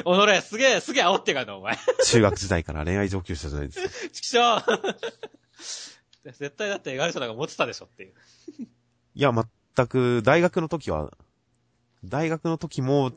[0.06, 1.78] おのれ、すげえ、すげえ煽ってかんの、お前。
[2.06, 4.10] 中学時代から恋愛上級者じゃないですか。
[4.14, 4.64] ちくしょう
[6.32, 8.14] 絶対だって、ガリソナが持ってたでしょっていう。
[9.16, 11.12] いや、全く、大学の時は、
[12.04, 13.12] 大学の時も、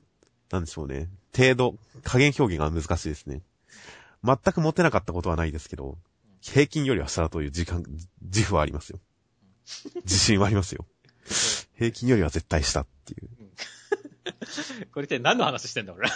[0.50, 1.08] なんでしょうね。
[1.36, 3.42] 程度、加減表現が難しいですね。
[4.24, 5.98] 全く持てなかったことはないですけど、
[6.40, 7.84] 平均よりは下だという時間、
[8.20, 9.00] 自負はありますよ。
[10.04, 10.86] 自信はありますよ。
[11.76, 13.28] 平均よりは絶対下っていう。
[14.92, 16.14] これって何の話してんだ、俺ら。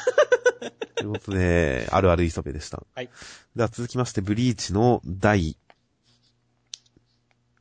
[0.97, 2.83] ということで、あるある磯部でした。
[2.95, 3.11] はい。
[3.55, 5.57] では続きまして、ブリーチの第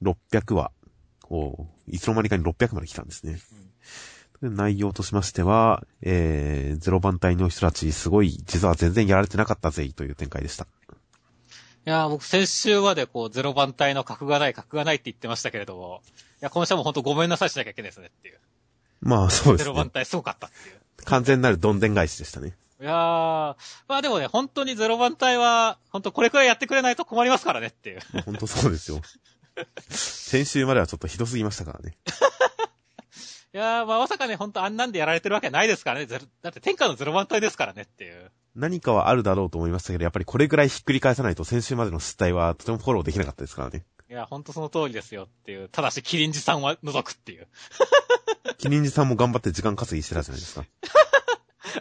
[0.01, 0.71] 600話。
[1.29, 3.39] おいつの間にかに600まで来たんですね。
[4.41, 10.67] 内容としましては、えー、ゼロ番隊の人たち、すごい、実は全然やられてなかったぜ、という展開でした。
[11.87, 18.39] いやー僕先週までこう、ゼロ番隊の格がない、格がないって言ってましたけれども、いや、今週はもうほんとごめんなさいしなきゃいけないですねっていう。
[19.01, 19.65] まあ、そうですね。
[19.65, 20.75] ゼロ番隊すごかったっていう。
[21.05, 22.55] 完全なるどんでん返しでしたね。
[22.81, 23.55] いやー、ま
[23.87, 27.99] あでもね、本当にゼロ番隊は、本当これくらいやってくれないと困りますからねっていう。
[28.25, 29.01] 本当そうですよ。
[29.89, 31.97] 先週まではちょっとひどすぎましたからね。
[33.53, 36.07] いやー、まあまさかね、本当あんなんでやられてるわけないですからね。
[36.07, 38.31] だって天下のゼロ番隊ですからねっていう。
[38.53, 43.85] 何かはあるだろうと思いましたけど、やっぱりこれぐらいひっくり返さないと先週までの失態はとてもフォローできなかったですからね。
[44.09, 45.69] いや、本当その通りですよっていう。
[45.69, 47.47] ただし、キリンジさんは除くっていう。
[48.59, 50.65] キリンジさんも頑張って時間稼ぎしてたじゃないですか。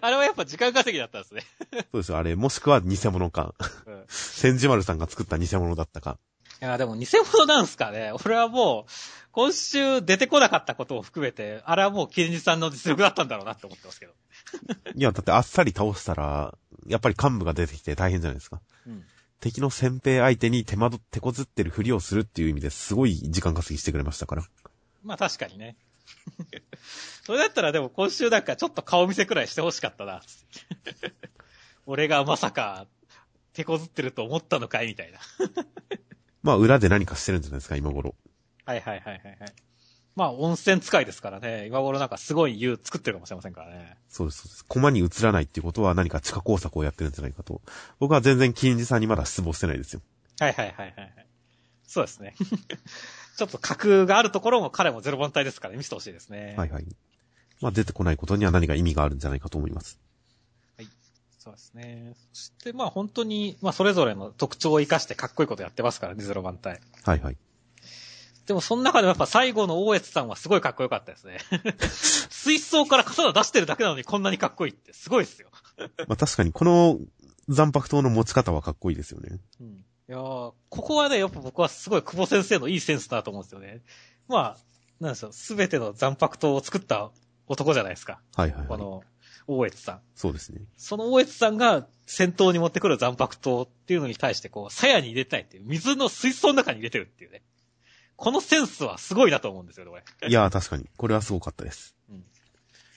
[0.01, 1.43] あれはやっぱ時間稼ぎだったんですね。
[1.71, 3.55] そうですよ、あれ、もしくは偽物か。
[3.87, 3.95] うん。
[3.95, 6.19] い千ジマルさんが作った偽物だったか。
[6.61, 8.13] や、でも偽物なんすかね。
[8.25, 8.91] 俺はもう、
[9.33, 14.13] 今週出てこなかったことを含めて、あれはもうキリンジさんの実力だったんだろうなって思ってますけど。
[14.95, 18.61] いや、だってあっさり倒したら、やっぱり幹部が出てきて大変じゃないですか。
[18.87, 19.05] うん。
[19.41, 24.45] 敵の先兵相手に手間ど、手こずってるふりをするっていう意味ですごい時間稼ぎしてくれましたから。
[25.03, 25.77] まあ確かにね。
[27.25, 30.23] それだったらでも今週なんかちょっと顔見せくらいしてほしかったな。
[31.87, 32.87] 俺がまさか
[33.53, 35.19] 手こずってると思ったのかいみたいな。
[36.45, 38.15] まあ、裏で何かしてるんじゃないですか、今頃。
[38.67, 39.55] はいはいはいはいはい。
[40.15, 41.67] まあ温泉使いですからね。
[41.67, 43.97] 今頃なんかすごい湯作ってるかもしれませんからね。
[44.09, 44.65] そうです、そうです。
[44.67, 47.63] 駒に移らないっていうことは何か地下工作をやってるんじゃないかと。
[47.99, 50.03] 僕は全然キリンジさんにまだ失望してないですよ。
[50.39, 51.27] はいはいはいはいはい。
[51.87, 52.35] そうですね。
[53.37, 56.55] ちょっと格があるところも彼もゼロ番隊ですからね見せてほしいですね。
[56.57, 56.87] はいはい。
[57.61, 59.99] まあ、出てこないことには何か意味があるんじゃないかと思います。
[61.45, 62.15] そうですね。
[62.33, 66.81] そしてまあ本当に、まあそれぞれの特徴を生かしてかっこいいことやってますからね、ゼロ番隊。
[67.03, 67.37] はいはい。
[68.47, 71.39] でもその中でもやっぱ最後の大越さんはすごいかっこよかったですね。
[72.31, 75.51] 水槽から刀出してるだけなのにこんなにかっこいいってすごいですよ。
[76.09, 76.99] まあ、確かにこの
[77.51, 79.39] 残白刀の持ち方はかっこいいですよね。
[79.61, 79.67] うん。
[79.69, 83.83] いやーここはね、やっぱ僕はすごい久保先生のいいセンスだと思うんですよね。
[84.29, 84.59] まあ、
[84.99, 87.11] なんでしょう、すべての残白刀を作った
[87.49, 88.21] 男じゃないですか。
[88.35, 88.69] はいはい、はい。
[88.69, 89.03] この、
[89.47, 90.01] 大越さん。
[90.15, 90.63] そうですね。
[90.77, 97.43] その大越さんが先頭に持ってくる残白刀っていうのに対してこう、鞘に入れたいっていう、水の水槽の中に入れてるっていうね。
[98.17, 100.29] このセンスはすごいなと思うんですよね、これ。
[100.29, 100.89] いやー確かに。
[100.97, 101.95] これはすごかったです。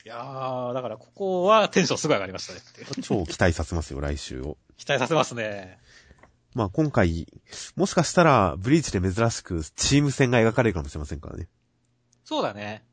[0.06, 3.02] いやー、だからここはテンションすごい上がりましたねって。
[3.02, 4.58] 超期待させますよ、来週を。
[4.78, 5.80] 期待させますね。
[6.54, 7.28] まあ今回、
[7.76, 11.50] もしかしたら、ブリーチで珍しくチーム戦が描かれるかもしれませんからね。
[12.24, 12.86] そうだね。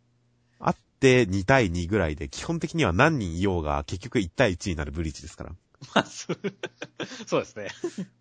[0.95, 5.51] あって2対2ぐらいで、基本的には何人いようが結局1対1になるブリーチですから。
[5.95, 7.68] まあ、そうですね。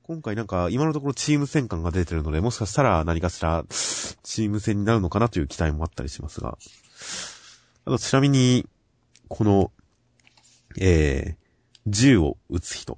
[0.03, 6.57] 今回なんか、今のところチーム戦感が出てるので、もしかしたら何かしらチーム戦になるのかなという期待もあったりしますが。
[7.85, 8.67] あと、ちなみに、
[9.29, 9.71] この、
[10.79, 11.37] えー、
[11.87, 12.97] 銃を撃つ人。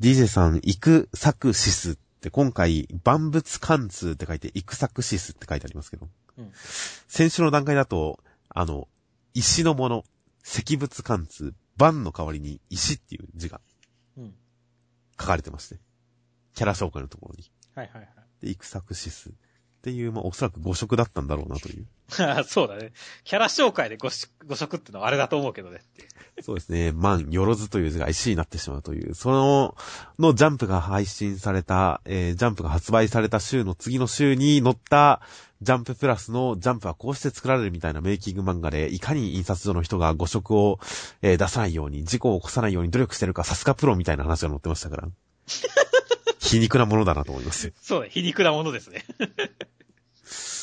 [0.00, 6.08] DJ さん、イクサクシスって今回、万物貫通って書いて、イクサクシスって書いてありますけど。
[6.38, 6.50] うん、
[7.08, 8.18] 先週の段階だと、
[8.48, 8.88] あの、
[9.34, 10.04] 石のもの、
[10.44, 13.60] 石物貫通、万の代わりに石っていう字が
[15.20, 15.78] 書かれてまして。
[16.54, 17.50] キャラ紹介のところに。
[17.74, 18.14] はいはいはい。
[18.44, 19.32] で、イクサクシスっ
[19.82, 21.86] ていう、まあ、おそらく誤色だったんだろうなという。
[22.46, 22.92] そうだね。
[23.24, 24.10] キャラ紹介で誤
[24.46, 25.80] 誤色ってのはあれだと思うけどね
[26.40, 26.92] そうですね。
[26.92, 29.76] 万、よろずという字が石になってしまうという、その、
[30.18, 35.20] のジャンプが配信された、えー、ジャンプが発売された週の次の週に載った、
[35.60, 40.80] ジャンププラスのジャンプはこうして作られるみたいなメイキング漫画で、いかに印刷所の人が誤色を、
[41.20, 45.08] えー、出さないように、事故を起こさないように努力してるか、さすがプロみたいな話が載ってましたから。
[46.40, 47.72] 皮肉なものだなと思います。
[47.80, 49.04] そう皮肉なものですね。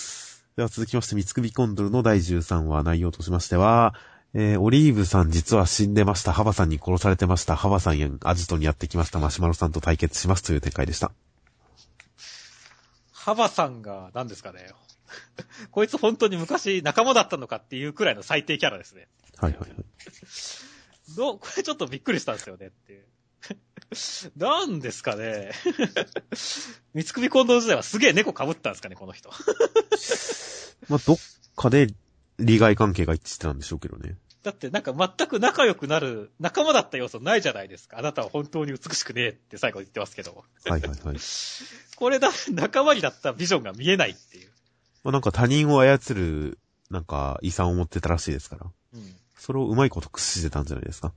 [0.60, 3.96] では続きまして、三つ首コンドルの第13話内容としましては、
[4.34, 6.34] えー、オリーブさん実は死んでました。
[6.34, 7.56] ハバさんに殺されてました。
[7.56, 9.20] ハバさんやアジトにやってきました。
[9.20, 11.14] マシュマロさんと対決しますという展開でした。
[13.14, 14.74] ハバさんが何ですかね。
[15.72, 19.08] こいつ本当に昔仲間だったのかっていうくらいの最低キャラですね。
[19.38, 19.70] はいはいはい。
[21.16, 23.06] どこれちょっとびっくりしたんですよねっていう。
[24.38, 25.52] なんですかね。
[26.94, 29.30] 三つ首近藤時代はすげえ猫被ったんですかね、この人。
[30.90, 31.18] まあ、どっ
[31.56, 31.88] かで
[32.38, 34.18] 利害関係が一致してたんでしょうけどね。
[34.44, 38.00] だってなんか全く仲良くなる、仲間だった要素ないじゃないですか。
[38.00, 40.46] あなたは本当に美しくねえって最後言ってますけど。
[40.66, 41.18] はいはいはい。
[41.96, 44.50] これだ、仲間になったビジョンが見えないっていう。
[45.04, 46.60] まあ、なんか他人を操る、
[46.90, 48.72] なんか遺産を持ってたらしいですから。
[48.94, 49.16] うん。
[49.38, 51.14] それをうまいこと駆使してたんじゃないですか。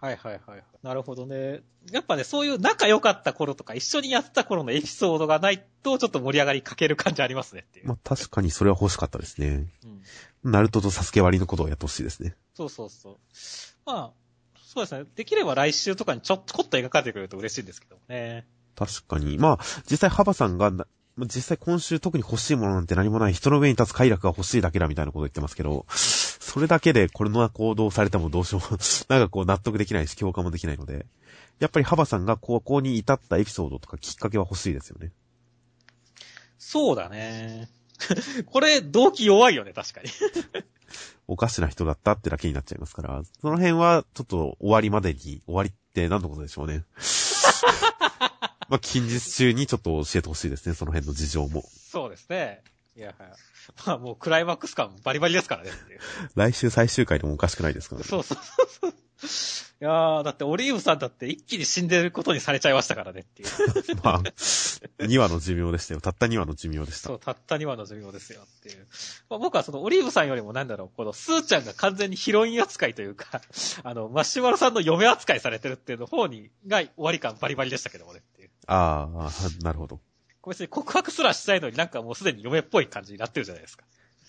[0.00, 0.64] はいはいはい。
[0.82, 1.60] なるほどね。
[1.92, 7.88] やっぱね、そういう仲良かった頃とか一緒にやった頃のエピソードがないと、ちょっと盛り上がりかける感じありますねっていう。
[7.88, 9.66] まあ確かにそれは欲しかったですね。
[9.84, 10.50] うん。
[10.52, 12.34] ナルトとサスケ割りのことをやってほしいですね。
[12.54, 13.16] そうそうそう。
[13.84, 14.10] まあ、
[14.56, 15.04] そうですね。
[15.16, 18.46] できれば来週とかにちょっとこっと描かれてくれると嬉しいんですけどね。
[18.76, 19.36] 確かに。
[19.36, 20.72] まあ、実際ハバさんが
[21.18, 25.84] 実際今週特に欲しいものなんて何もない人の上に立つ快楽が欲しいだけだみたいなこと言ってますけど、
[26.50, 28.78] それだけでこれの行動されてもどうしようも
[29.08, 31.06] なんかこう納得できないし共感もできないので、
[31.60, 35.12] やっぱりハバさんがここに至ったエピソードとかきっかけは欲しいですよね。
[36.58, 37.68] そうだね。
[38.46, 40.08] これ、動機弱いよね、確かに
[41.28, 46.82] おかしな人だったってだけになっちゃいますから、その辺はちょっと終わりまでに、終わりって何のことでしょうね。
[48.68, 51.62] まあ、近日中にちょっと教えてほしいですね、その辺の事情も。
[51.62, 52.64] そうですね。
[53.00, 53.14] いや、
[53.86, 55.70] まあもうクライマックス感バリバリですからね。
[56.34, 58.06] 来週最終回でもおかしくないですからね。
[58.06, 58.38] そうそう
[58.68, 58.90] そう。
[58.90, 63.48] いやー、だってオリーブさんだって一気に死んでることにされちゃいましたからねっていう。
[64.04, 66.02] まあ、2話の寿命でしたよ。
[66.02, 67.08] たった2話の寿命でした。
[67.08, 68.86] そう、たった2話の寿命ですよっていう。
[69.30, 73.40] まあ、僕はそのオリーブさんよりもなんだろう、このスーちゃんが完全にヒロイン扱いというか、
[73.82, 78.50] あの、マッシュマロさんの嫁扱いされてるっていうの方に、が終わり感バリバリでしたけどもねっていう。
[78.66, 79.30] ああ、
[79.62, 80.00] なるほど。
[80.50, 83.84] 別に告白すらしたいのになんかもうすでに嫁っぽい感じになってるじゃないですか。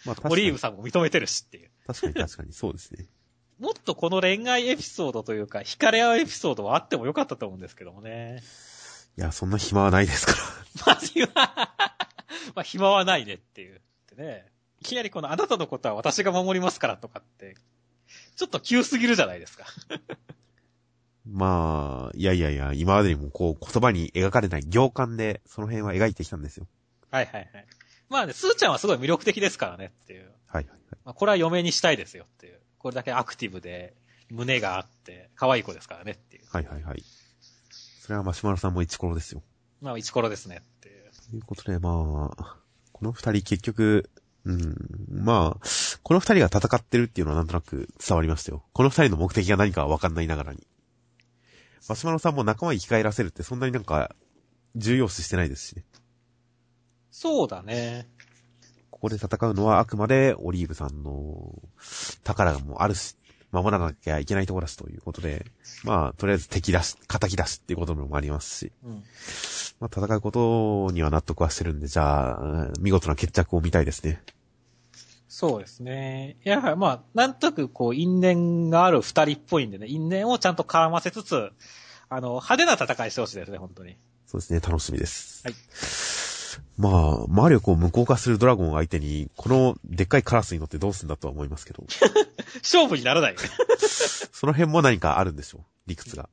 [0.05, 1.69] まあ、オリーブさんも認めてるしっていう。
[1.87, 3.07] 確かに確かに、そうですね。
[3.59, 8.43] もっとこの恋愛エピソードというか、惹かれ合うエピソードはあってもよかったと思うんですけどもね。
[9.17, 10.37] いや、そんな暇はないですから。
[10.85, 11.43] まあ、暇、ま
[12.55, 13.77] あ、暇はないねっていう。
[13.77, 14.51] ってね。
[14.79, 17.55] いきなりこのあなたのことは私が守りますからとかって、
[18.35, 19.65] ちょっと急すぎるじゃないですか。
[21.25, 26.67] まあ、いやいやいや、今までにもこう言葉に描かれない行間で、その辺は描いてきたんですよ。
[27.11, 27.67] はいはいはい。
[28.09, 30.31] まあね、スーちゃんはすごい魅力的ですからねっていう。
[30.47, 30.79] はいはいはい。
[31.05, 32.59] まあ、これは嫁にしたいですよっていう。
[32.79, 33.95] これだけアクティブで、
[34.29, 36.45] 胸があって、可愛い子ですからねっていう。
[36.49, 37.03] はいはいはい。
[38.01, 39.43] それはマシュマロさんもイチコロですよ。
[39.81, 41.11] まあ、イチコロですねっていう。
[41.29, 42.57] ということで、まあ、
[42.91, 44.09] この二人結局、
[44.45, 44.75] うん、
[45.09, 45.67] まあ、
[46.01, 48.63] この二人が戦ってるっていうのはなんとなく伝わりましたよ。
[48.73, 50.65] この二人の目的が何かはわかんないながらに。
[51.89, 54.15] マシュマロさんも仲間生き返らせるってそんなになんか
[54.75, 55.83] 重要視してないですしね。
[57.09, 58.07] そうだね。
[58.89, 61.61] ここで戦うのはあくまでオリーブさんの
[62.23, 63.15] 宝がもうあるし、
[63.51, 65.45] 守らなきゃいけないところだしということで、
[65.83, 69.03] まあ、とりあえず敵だし、仇だしっていうこともありますし、うん、
[69.79, 74.21] まあ、戦うことには納得はしてるんで、じゃあ、見事な決着を見たいですね。
[75.33, 76.35] そうですね。
[76.43, 81.51] やはりまあ、なんとなくこう、因縁がある二人っぽいんでね、因縁をちゃんと絡ませつつ、
[82.09, 83.95] あの、派手な戦いしてほしいですね、本当に。
[84.27, 85.47] そうですね、楽しみです。
[85.47, 85.55] はい。
[86.77, 91.85] まあ、魔力を無効化するドラゴンを相手に、このでっかいカラスに乗ってどうすんだとは思いますけど。
[92.61, 93.35] 勝負にならない。
[94.33, 96.27] その辺も何かあるんでしょう、理屈が。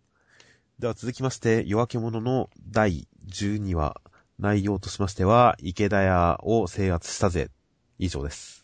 [0.80, 4.00] では続きまして、夜明け者の第12話、
[4.40, 7.52] 内容としましては、池田屋を制圧したぜ。
[8.00, 8.57] 以上です。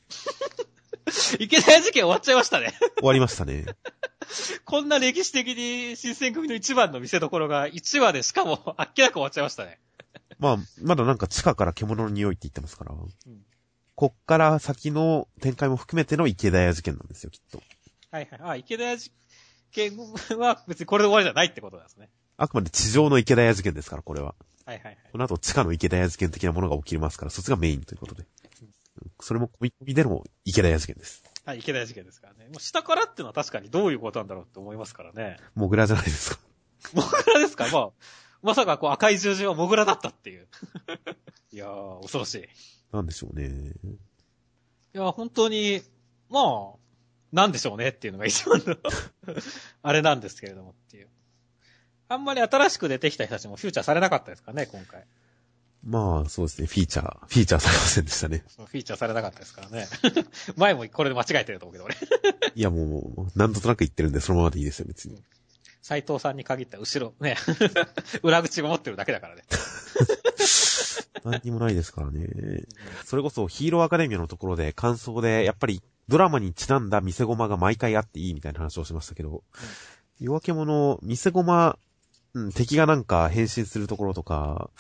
[1.39, 2.73] 池田屋事件終わっちゃいましたね。
[2.99, 3.67] 終わりましたね。
[4.65, 9.81] こんな歴史的に新選組の一番の見せ所が1話でしかも あっけなく終わっちゃいましたね。
[10.39, 12.93] まあ、まだなんか地下から獣の匂いって言ってますから。
[12.93, 13.45] うん、
[13.95, 17.63] こっから先の展開も含めての池田屋事件なんですよ、きっと。
[18.11, 18.41] はいはい。
[18.43, 19.13] あ、池田屋事
[19.71, 19.97] 件
[20.39, 22.11] は別にこれで終わりじゃないってことなんですね。
[22.37, 24.35] あくまで地上の池田屋事件ですから、これは。
[24.67, 24.99] はいはいはい。
[25.13, 28.25] この後地下の池田屋事件的なものが起きますから、そっちがメインということで。
[29.21, 31.23] それも込み込みでの池田屋事件です。
[31.45, 32.47] はい、池田屋事件ですからね。
[32.47, 35.39] もう下からっていうのは確かにどういうことなんだろうって思いますからね。
[35.55, 36.41] モグラじゃないですか。
[36.95, 37.67] モグラですか？
[37.73, 37.91] まあ、
[38.43, 40.49] まさかこう赤い十字はモグラだったっていう。
[41.53, 42.45] いやー、恐ろしい。
[42.93, 43.73] なんでしょうね。
[44.95, 45.83] いや、本当に、
[46.31, 46.79] まあ、
[47.33, 48.77] なんでしょうねっていうのが一番の
[49.83, 51.09] あれなんですけれどもっていう。
[52.09, 55.05] あんまり新しく出てきた人たちもフューチャーされなかったですかね、今回。
[55.87, 56.67] まあ、そうですね。
[56.67, 58.45] フィーチャー、フィーチャーされませんでしたね。
[58.57, 59.87] フィーチャーされなかったですからね。
[60.57, 61.95] 前もこれで間違えてると思うけど、俺。
[62.55, 65.23] いや、もう、なんとなく言ってるんで、そのままでいいですよ、別に。
[65.83, 67.37] 斎藤さんに限った後ろ、ね。
[68.23, 69.43] 裏口が持ってるだけだからね。
[71.25, 72.29] 何にもないですからね。
[73.05, 79.41] それこそヒーローアカデミアのところで感想で、やっぱりドラマにちなんだ見せ駒が毎回あっていいみたいな話をしましたけど、うん、
[80.19, 81.79] 夜明け者、見せ駒、
[82.33, 84.71] うん、敵がなんか変身するところとか、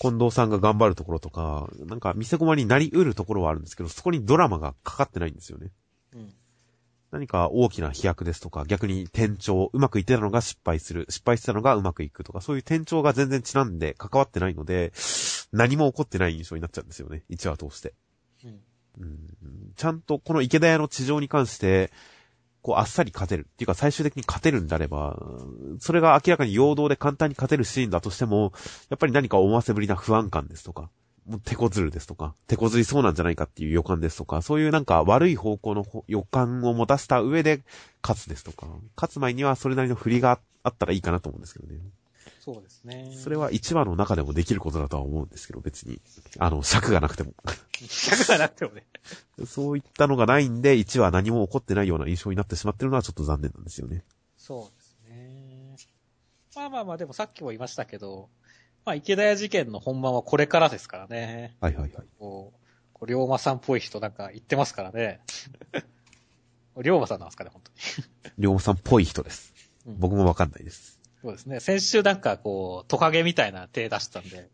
[0.00, 5.70] 近藤さんが頑張るところとか、なんか見せ駒になり得るところはあるんですけど、そこにドラマがかかってないんですよね。
[6.14, 6.32] うん、
[7.10, 14.94] 何か大きな飛躍ですとか、逆に転調、うまくいってたのが失敗する、失敗してたのがうまくいくとか、そういう転調が全然ちなんで関わってないので、
[15.52, 17.22] 何も起こってない印象になっちゃうんですよね。
[17.28, 17.92] 1話通して。
[18.44, 18.60] うん
[19.00, 21.90] うん、ちゃんとこの池田屋の地上に関して、
[22.62, 23.46] こう、あっさり勝てる。
[23.50, 25.18] っていうか、最終的に勝てるんであれば、
[25.78, 28.52] それが明らかに陽動で簡単に勝てるシーンだとしても、
[28.90, 30.90] やっぱり何か思わせぶりな不安感ですとか、
[31.26, 37.62] もう手こずるですとか、手こずりそうなんじゃないかっていう予感ですとか、そういうなんか悪い方向の予感を持たせた上で
[38.02, 41.80] 勝つですとか、勝つ前にはそれなりの振りがあったらいいかなと思うんですけどね。
[42.40, 43.12] そうですね。
[43.16, 46.00] それは1話の中でもできることだとは思うんですけど、別に。
[46.38, 47.34] あの、尺がなくても。
[47.88, 48.86] 尺がなくてもね。
[49.46, 54.04] そういったのがないんで、1話何も起こってないような印象になってしまってるのはちょっと残念なんですよね。
[54.36, 55.76] そうですね。
[56.56, 58.28] まあまあまあ、でもさっきも言いましたけど、
[58.84, 61.56] まあ、池田屋事件の本番はこれからですからね。
[61.60, 62.06] はいはいはい。
[62.18, 62.58] こう、
[62.92, 65.20] こう龍馬さんっぽい人なんか言ってますからね。
[66.82, 67.76] 龍馬さんなんですかね、本当に。
[68.38, 69.52] 龍馬さんっぽい人です。
[69.86, 70.99] うん、僕もわかんないです。
[71.22, 71.60] そうですね。
[71.60, 74.48] 先週なんかこう、トカゲみたいな手出したんで、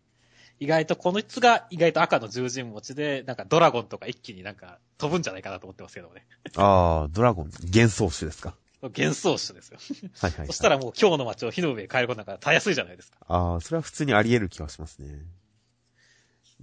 [0.58, 6.26] 意外とこのつが意外と赤の十人持ちで、なんかドラゴンとか一気になんか飛ぶんじゃないかなと思ってますけどね。
[6.56, 8.54] ああ、ドラゴン、幻想種ですか？
[8.82, 9.78] 幻想種ですよ。
[10.20, 13.18] はいはい、はい、そしたらもう今日の街を火の上へ変えることなんかたやすいじゃないですか。
[13.26, 15.08] ああ、それは普通にあり得る気がしますね。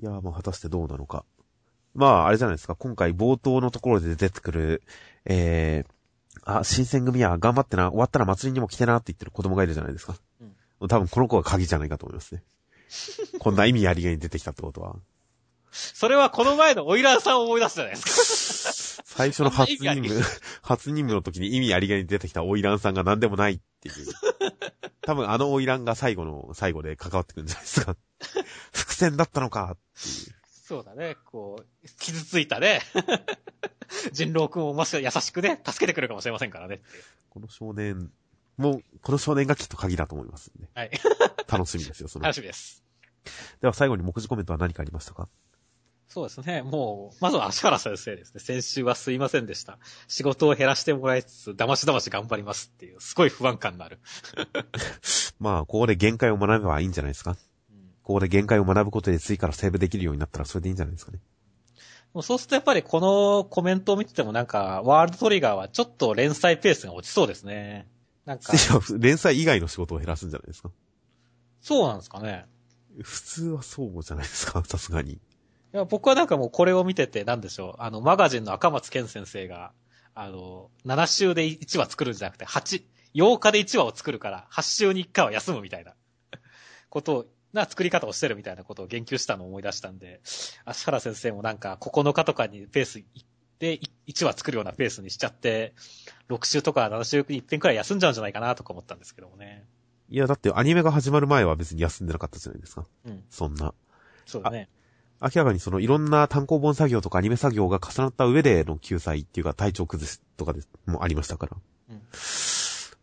[0.01, 1.25] いやー、まあ果たしてどうなのか。
[1.93, 2.75] まあ、あれじゃないですか。
[2.75, 4.81] 今回冒頭のところで出てくる、
[5.25, 5.91] えー、
[6.45, 10.15] あ、新選組や頑張ってな、終わったら祭りにも来てなって言ってる子供がいるじゃないですか。
[10.79, 12.43] うん、多分この子が鍵じゃないかと思いますね。
[13.39, 14.95] こんな意味ありげに出てきたってことは。
[15.71, 19.03] それはこの前のオイラーさんを思い出すじゃないですか。
[19.05, 20.21] 最初の初任務、
[20.61, 23.93] 初任務の時に意味ありげに出てきたオイランさんが何でもないっていう。
[25.01, 27.95] 多分あのオイランが最後の最後で関わってくるんじゃないですか。
[28.71, 30.42] 伏線だったのかっていう。
[30.73, 32.81] そうだね、こう、傷ついたね。
[34.11, 36.81] 人狼君をもしか優しくね、助けてくれるかもしれませんからね。
[37.29, 38.11] この少年、
[38.57, 40.67] もう、この少年がきっと鍵だと思いますんで。
[40.73, 40.91] はい。
[41.47, 42.23] 楽しみですよ、その。
[42.23, 42.83] 楽しみです。
[43.61, 45.29] では最後に目次コメントは何かありましたか？
[46.07, 46.63] そうですね。
[46.63, 48.39] もう、まずは足原先生ですね。
[48.39, 49.77] 先週はすいませんでした。
[50.07, 53.99] 仕事を減らしてもらいつつ、だましだまし頑張りますっていう、すごい不安感のある。
[55.39, 57.37] まあ、ここで限界を学べばいいんじゃないですか？
[58.03, 61.19] うん、ここで限界を学ぶことで次からセーブできるようになったらそれでいいんじゃないですかね。
[62.13, 67.87] もうそうするとやっぱりこのコメントを見ててもなんか、ワールドトリガーはちょっと連載ペースが落ちそうですね。
[68.25, 68.53] なんか。
[68.99, 70.69] 連載以外の仕事を減らすんじゃないですか
[71.61, 72.45] そうなんですかね。
[73.01, 75.13] 普通はそうじゃないですか、さすがに。
[75.13, 75.19] い
[75.71, 77.81] や、僕はなんかもうこれを見てて、なんでしょう。
[77.81, 79.71] あの、マガジンの赤松健先生が、
[80.13, 82.83] あの、7週で1話作るんじゃなくて、8、
[83.15, 85.95] 8日で1話を作るから、8週に1回は休むみたいな、
[86.89, 90.21] ことをな作り方をしてるみたいなことを言及したのを思い出したんで、
[90.65, 93.03] 足原先生もなんか9日とかにペース
[93.59, 95.73] で1話作るようなペースにしちゃって、
[96.29, 99.65] 6週とか7週に1遍くらい休んじゃうんじゃないかなとか思ったんですけどもね。
[100.09, 102.85] いや、だってアニメが始まる前は別に休んでなかったじゃないですか。
[103.05, 103.23] うん。
[103.29, 103.73] そんな。
[104.25, 104.69] そうだね。
[105.21, 111.57] 明らかにそのいろんな単行本作業とかアニメ作業が重なった上での救済っていうか体調崩すとかでもありましたから。
[111.91, 112.01] うん。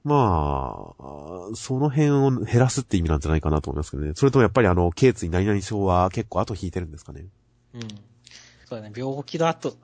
[0.03, 4.13] まあ、その辺を減らすって意味なんじゃないかなと思いますけどね。
[4.15, 7.27] それともやっぱりあの、頸椎何々症は結構後引いてるんですかね。
[7.75, 7.81] うん。
[8.67, 9.75] そうだね、病気の後、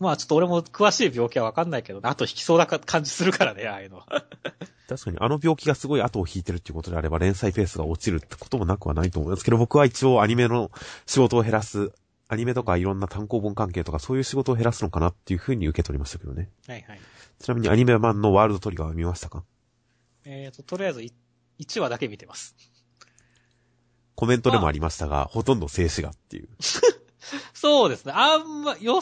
[0.00, 4.00] まあちょっと俺も詳しい病気はわかんないけど、後引きそうな感じするからね、ああいうの。
[4.88, 10.70] 確かにあの病気がすごい後を引いてるっていうことであれば連載ペースが落ちるってこともなくはないと思いますけど、僕は一応アニメの
[11.04, 11.92] 仕事を減らす、
[12.28, 16.48] アニメとかいろんな単行本関係とかそういう仕事を減らすのかなっていうふうに受け取りましたけどね。
[16.66, 17.00] はいはい。
[17.40, 19.44] ちなみにアニメ版のワールドトリガーは見ましたか？
[20.30, 21.00] えーと、とりあえず
[21.58, 22.54] 1話だけ見てます。
[24.14, 26.48] コメントでもありましたが、ほとんど静止画っていう。
[27.54, 28.12] そうですね。
[28.14, 28.92] あんま、予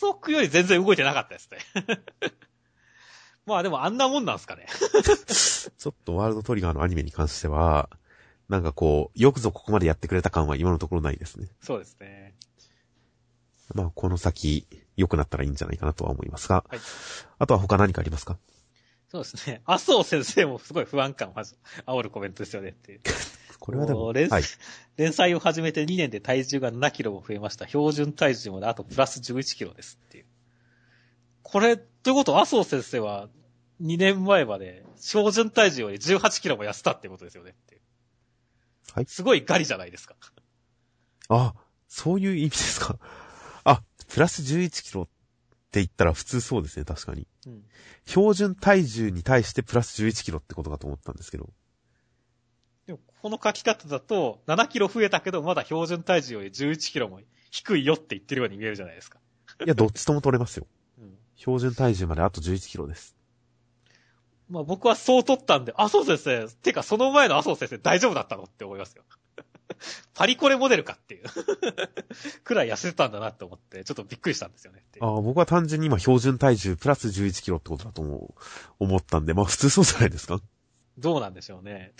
[0.00, 1.58] 測より全然動いてなかったですね。
[3.46, 4.66] まあでもあんなもんなんすかね。
[4.70, 7.90] ちょっとワールドトリガーのアニメに関しては、
[8.48, 11.48] なんかこう、よくぞここまでやってくれた感は今のところないですね。
[11.60, 12.36] そうですね。
[13.74, 16.80] まあこの先、良くなったらいいんじゃないかなとは思いますが、はい、
[17.38, 18.38] あとは他何かありますか？
[19.16, 19.62] そうですね。
[19.66, 23.00] 麻生先生もすごい不安感を煽るコメントですよねっていう。
[23.58, 24.42] これはでも、連,、はい、
[24.96, 27.66] 連載を始めて2年で体重が7キロも増えました。
[27.66, 30.26] 標準体重もあとプラス11キロですっていう。
[31.42, 33.28] これ、ということ麻生先生は
[33.80, 37.80] 2年前まで標準体重より18キロも痩せたってことですよねっていう。
[38.92, 39.06] はい。
[39.06, 40.16] すごいガリじゃないですか。
[41.28, 41.54] あ、
[41.88, 42.98] そういう意味ですか。
[43.64, 45.15] あ、プラス11キロって
[45.80, 47.26] 言ったら普通そうですね、確かに。
[47.46, 47.64] うん、
[48.06, 51.50] 標準体重に対してプラス11キロってことかと思ったんですけど。
[52.86, 57.20] でも、この書き方だと、7キロ増えたけど、まだ標準体重より11キロも
[57.50, 59.18] 低いよって言ってるように見えるじゃないですか。
[59.64, 60.66] いや、どっちとも取れますよ。
[60.98, 63.16] うん、標準体重まであと11キロです。
[64.48, 69.04] まあ僕はそう取ったんで、麻生先生、てかその前の麻生先生大丈夫だったのって思いますよ。
[70.14, 71.24] パリコレモデルかっていう
[72.44, 74.82] くらい痩せてたんだなって思って、ちょっとびっくりしたんですよね。
[75.00, 78.34] ああ、僕は単純に今標準体重プラス11キロってことだと思う、
[78.78, 80.40] 思ったんで、まあ普通そうじゃないですか
[80.98, 81.92] どうなんでしょうね。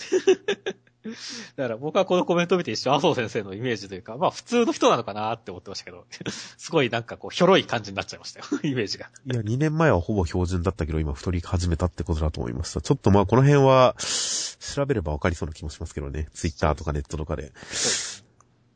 [1.57, 9.11] だから僕はこのコメントを見て一緒、麻生先生のイメージというか、まあ普通の人なのかなって思ってましたけど、 すごいなんかこう、ひょろい感じになっちゃいましたよ、 イメージが。
[9.27, 12.81] いや、2年前はほぼ標準だったけど、今太り始めたってことだと思いました。
[12.81, 16.29] ちょっとまあこの辺は、調べればわかりそうな気もしますけどね。
[16.33, 17.53] ツイッターとかネットとかで。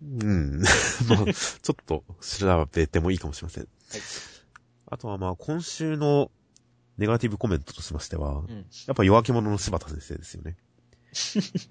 [0.03, 0.61] うん。
[0.61, 3.65] まあ、ちょっと調べてもいいかもしれません。
[3.65, 4.03] はい、
[4.87, 6.31] あとはまあ今週の
[6.97, 10.57] ネガティブコメントとしましては、うん、やっぱ弱気者の柴田先生ですよね。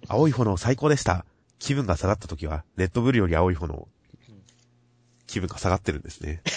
[0.08, 1.26] 青い炎最高でした。
[1.60, 3.88] 気分が下がった時は、レッドブルより青い炎、
[5.28, 6.42] 気分が下がってるんですね。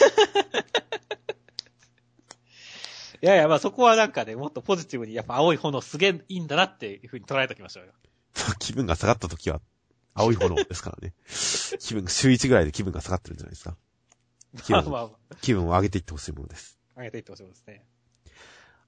[3.23, 7.93] いやいや、まあそこはなんかね、もっとポジティブに、やっぱ青い炎すげえいいんだなっていう風に捉えときましょうよ。
[8.59, 9.61] 気分が下がった時は、
[10.15, 11.15] 青い炎ですからね。
[11.79, 13.77] 気分、週1ぐらいで気分が下がってるんじゃないですか。
[14.65, 16.79] 気分まあまあ、気分を上げていってほしいものです。
[16.97, 17.85] 上げていってほしいものですね。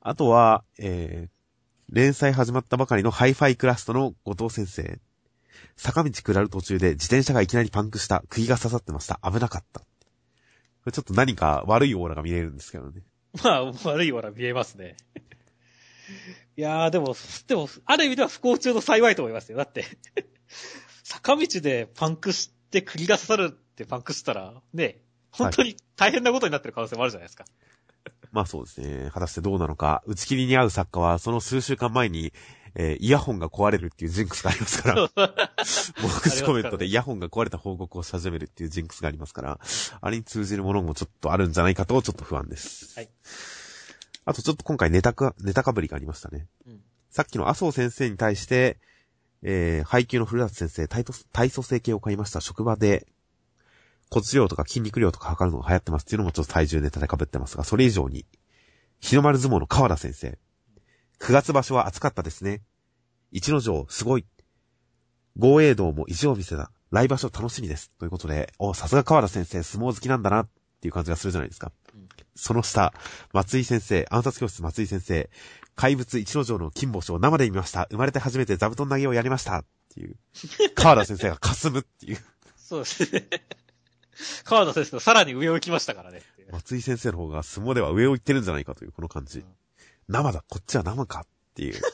[0.01, 1.34] あとは、えー、
[1.95, 4.99] 連載始まったばかりのハイファイクラスタの後藤先生。
[5.77, 8.25] 坂道下る途中で自転車がいきなりパンクした。
[8.29, 9.21] 釘が刺さってました。
[9.23, 9.79] 危なかった。
[9.79, 9.87] こ
[10.87, 13.03] れちょっと何か悪いオーラが見えるんですけどね。
[13.45, 14.97] まあ、悪いオーラ見えますね。
[16.57, 17.15] いやー、でも、
[17.47, 19.59] でも、ある意味では不幸中の幸いと思いますよ。
[19.59, 19.85] だって
[21.05, 24.99] 坂道でパンクして釘が刺さるってパンクしたら、ね、
[25.31, 27.45] 本当に大変なことになってる可能性もあるじゃないですか。
[28.35, 29.11] まあそうですね。
[29.13, 30.03] 果たしてどうなのか。
[30.07, 32.33] 打ち切りに合う作家は、その数週間前に、
[32.75, 35.09] えー、イヤホンが壊れるっていうジンクスがありますから。
[36.03, 39.61] 目次コメントでイヤホンが壊れた報告をし始めるっていうジンクスがありますから、
[40.01, 42.99] あれに通じるものもちょっとあるんじゃないかと、ちょっと不安です。
[42.99, 43.09] はい。
[44.25, 46.49] あとちょっと今回ネタか、ネタかぶりがありましたね。
[46.67, 46.81] うん、
[47.11, 48.79] さっきの麻生先生に対して、
[49.45, 53.07] えー、配給の古田先生、体体組成計を買いました職場で、
[54.11, 58.27] 骨量とか筋肉量とか測るのが流行ってますっていうのもちょっと体重ネタで被ってますが、それ以上に、
[59.01, 60.39] 日の丸相撲の川田先生。
[61.21, 62.63] 9月場所は暑かったですね。
[63.33, 64.27] 一の城、すごい。
[65.37, 66.71] 豪栄道も意地を見せた。
[66.91, 67.91] 来場所楽しみです。
[67.99, 70.49] ということで、お、さすが川田先生、相撲好きなんだな、っ
[70.81, 71.73] ていう感じがするじゃないですか。
[72.37, 72.93] その下、
[73.33, 75.31] 松井先生、暗殺教室松井先生、
[75.75, 77.89] 怪物一の城の金星を生で見ました。
[77.91, 79.59] 生まれて初めて座布団投げをやりました。
[79.59, 80.17] っていう。
[80.75, 82.19] 川田先生が霞むっていう。
[82.57, 83.29] そうですね。
[84.45, 86.23] 川田先生のさらに上を行きましたからね。
[86.51, 89.41] 松井先生の方が相撲では上を行ってるんじゃないかというこの感じ。
[89.41, 89.47] うん、
[90.09, 91.81] 生だ、こっちは生かっていう。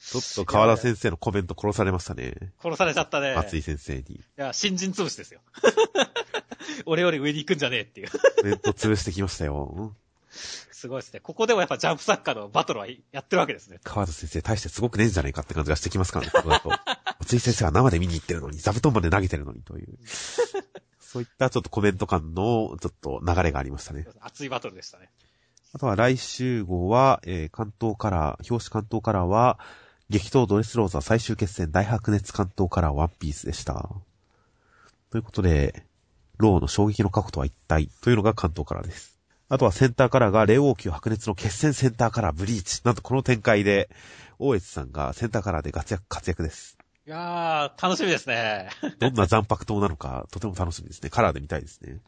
[0.00, 2.34] ちょっと川田先生のコメント殺されましたね。
[2.62, 3.34] 殺されちゃったね。
[3.34, 4.02] 松井先生に。
[4.02, 5.40] いや、新人潰しですよ。
[6.86, 8.10] 俺より上に行くんじゃねえっていう。
[8.10, 9.94] コメント潰してきましたよ。
[10.30, 11.20] すごいですね。
[11.20, 13.80] ここでもやっぱジャンプ作家のバトルはやってるわけですね。
[13.82, 16.70] 川田先生大してすごくねえんじゃないかって感じがしてきますからね、ここだと。
[17.24, 19.98] 松井先生は生で見に行ってるのに、座布団まで投げてるのにという。
[21.00, 24.06] そういったちょっとコメント感のちょっと流れがありましたね。
[24.20, 25.08] 熱いバトルでしたね。
[25.72, 29.58] あとは来週号は、えー、関東カラー、表紙関東カラーは、
[30.10, 33.88] 激闘ドレスローザ最終決戦大白熱関東カラーワンピースでした。
[35.10, 35.86] ということで、
[36.36, 39.18] ローの衝撃の過去とは一体というのが関東カラーです。
[39.48, 42.82] あとはセンターカラーが霊王級白熱の決戦センターカラーブリーチ。
[42.84, 43.88] なんとこの展開で、
[44.38, 46.73] 大越さんがセンターカラーで活躍、活躍です。
[47.06, 48.70] いやー、楽しみですね。
[48.98, 51.10] どんな残白刀なのか、とても楽しみですね。
[51.10, 51.98] カラーで見たいですね。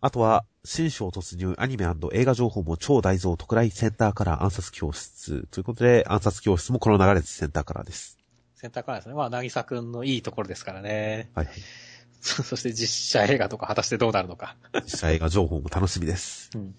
[0.00, 5.48] あとは、新章突入アニメ映画情報も超大蔵特大センターカラー暗殺教室。
[5.50, 8.18] ということで、暗殺教室もこの流れでセンターカラーです。
[8.54, 9.14] センターカラーですね。
[9.16, 11.30] まあ、なぎさくんのいいところですからね。
[11.34, 11.48] はい。
[12.22, 14.56] そして実写映画とか果たしてどうなるのか。
[14.84, 16.50] 実写映画情報も楽しみです。
[16.54, 16.76] うん。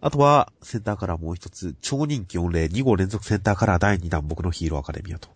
[0.00, 5.28] あとは、センターカラーもう一つ、超人気御礼2号連続センターカラー第2弾僕のヒーローアカデミアと。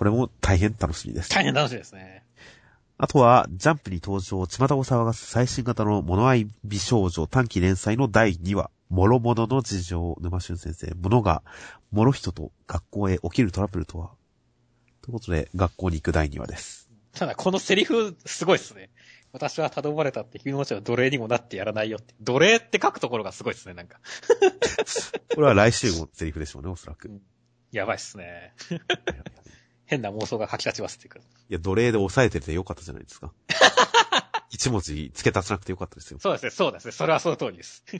[0.00, 0.04] うん。
[0.04, 1.30] これも大変楽しみです。
[1.30, 2.24] 大変楽しみですね。
[2.96, 8.70] あとは、ジャンプに登場、巷を騒がす最新型の物合い美少女短期連載の第2話。
[8.90, 10.92] 諸々の事情、沼俊先生。
[10.96, 11.42] 物が、
[11.92, 14.10] 諸人と学校へ起きるトラブルとは？
[15.00, 16.90] ということで、学校に行く第2話です。
[17.12, 18.90] ただ、このセリフ、すごいっすね。
[19.32, 22.14] 私は頼まれたって君の持ちは奴隷にもなってやらないよって。
[22.20, 24.00] 奴隷って書くところがすごいですね、なんか。
[25.34, 27.08] これは来週のセリフでしょうね、おそらく。
[27.08, 27.22] うん、
[27.70, 28.54] やばいっすね。
[29.90, 31.24] 変な妄想が書き立ちますってくる。
[31.48, 33.32] いや、奴隷で抑えててよかったじゃないですか。
[34.48, 36.20] 一文字付け足さなくてよかったですよ。
[36.20, 36.92] そうですね、そうですね。
[36.92, 37.82] それはその通りです。
[37.90, 37.98] とい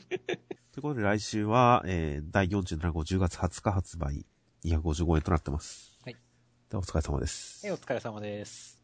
[0.78, 4.24] うことで来週は、えー、第47号10月20日発売、
[4.64, 5.98] 255円となってます。
[6.04, 6.16] はい。
[6.70, 7.66] でお疲れ様です。
[7.66, 8.79] はい、お疲れ様です。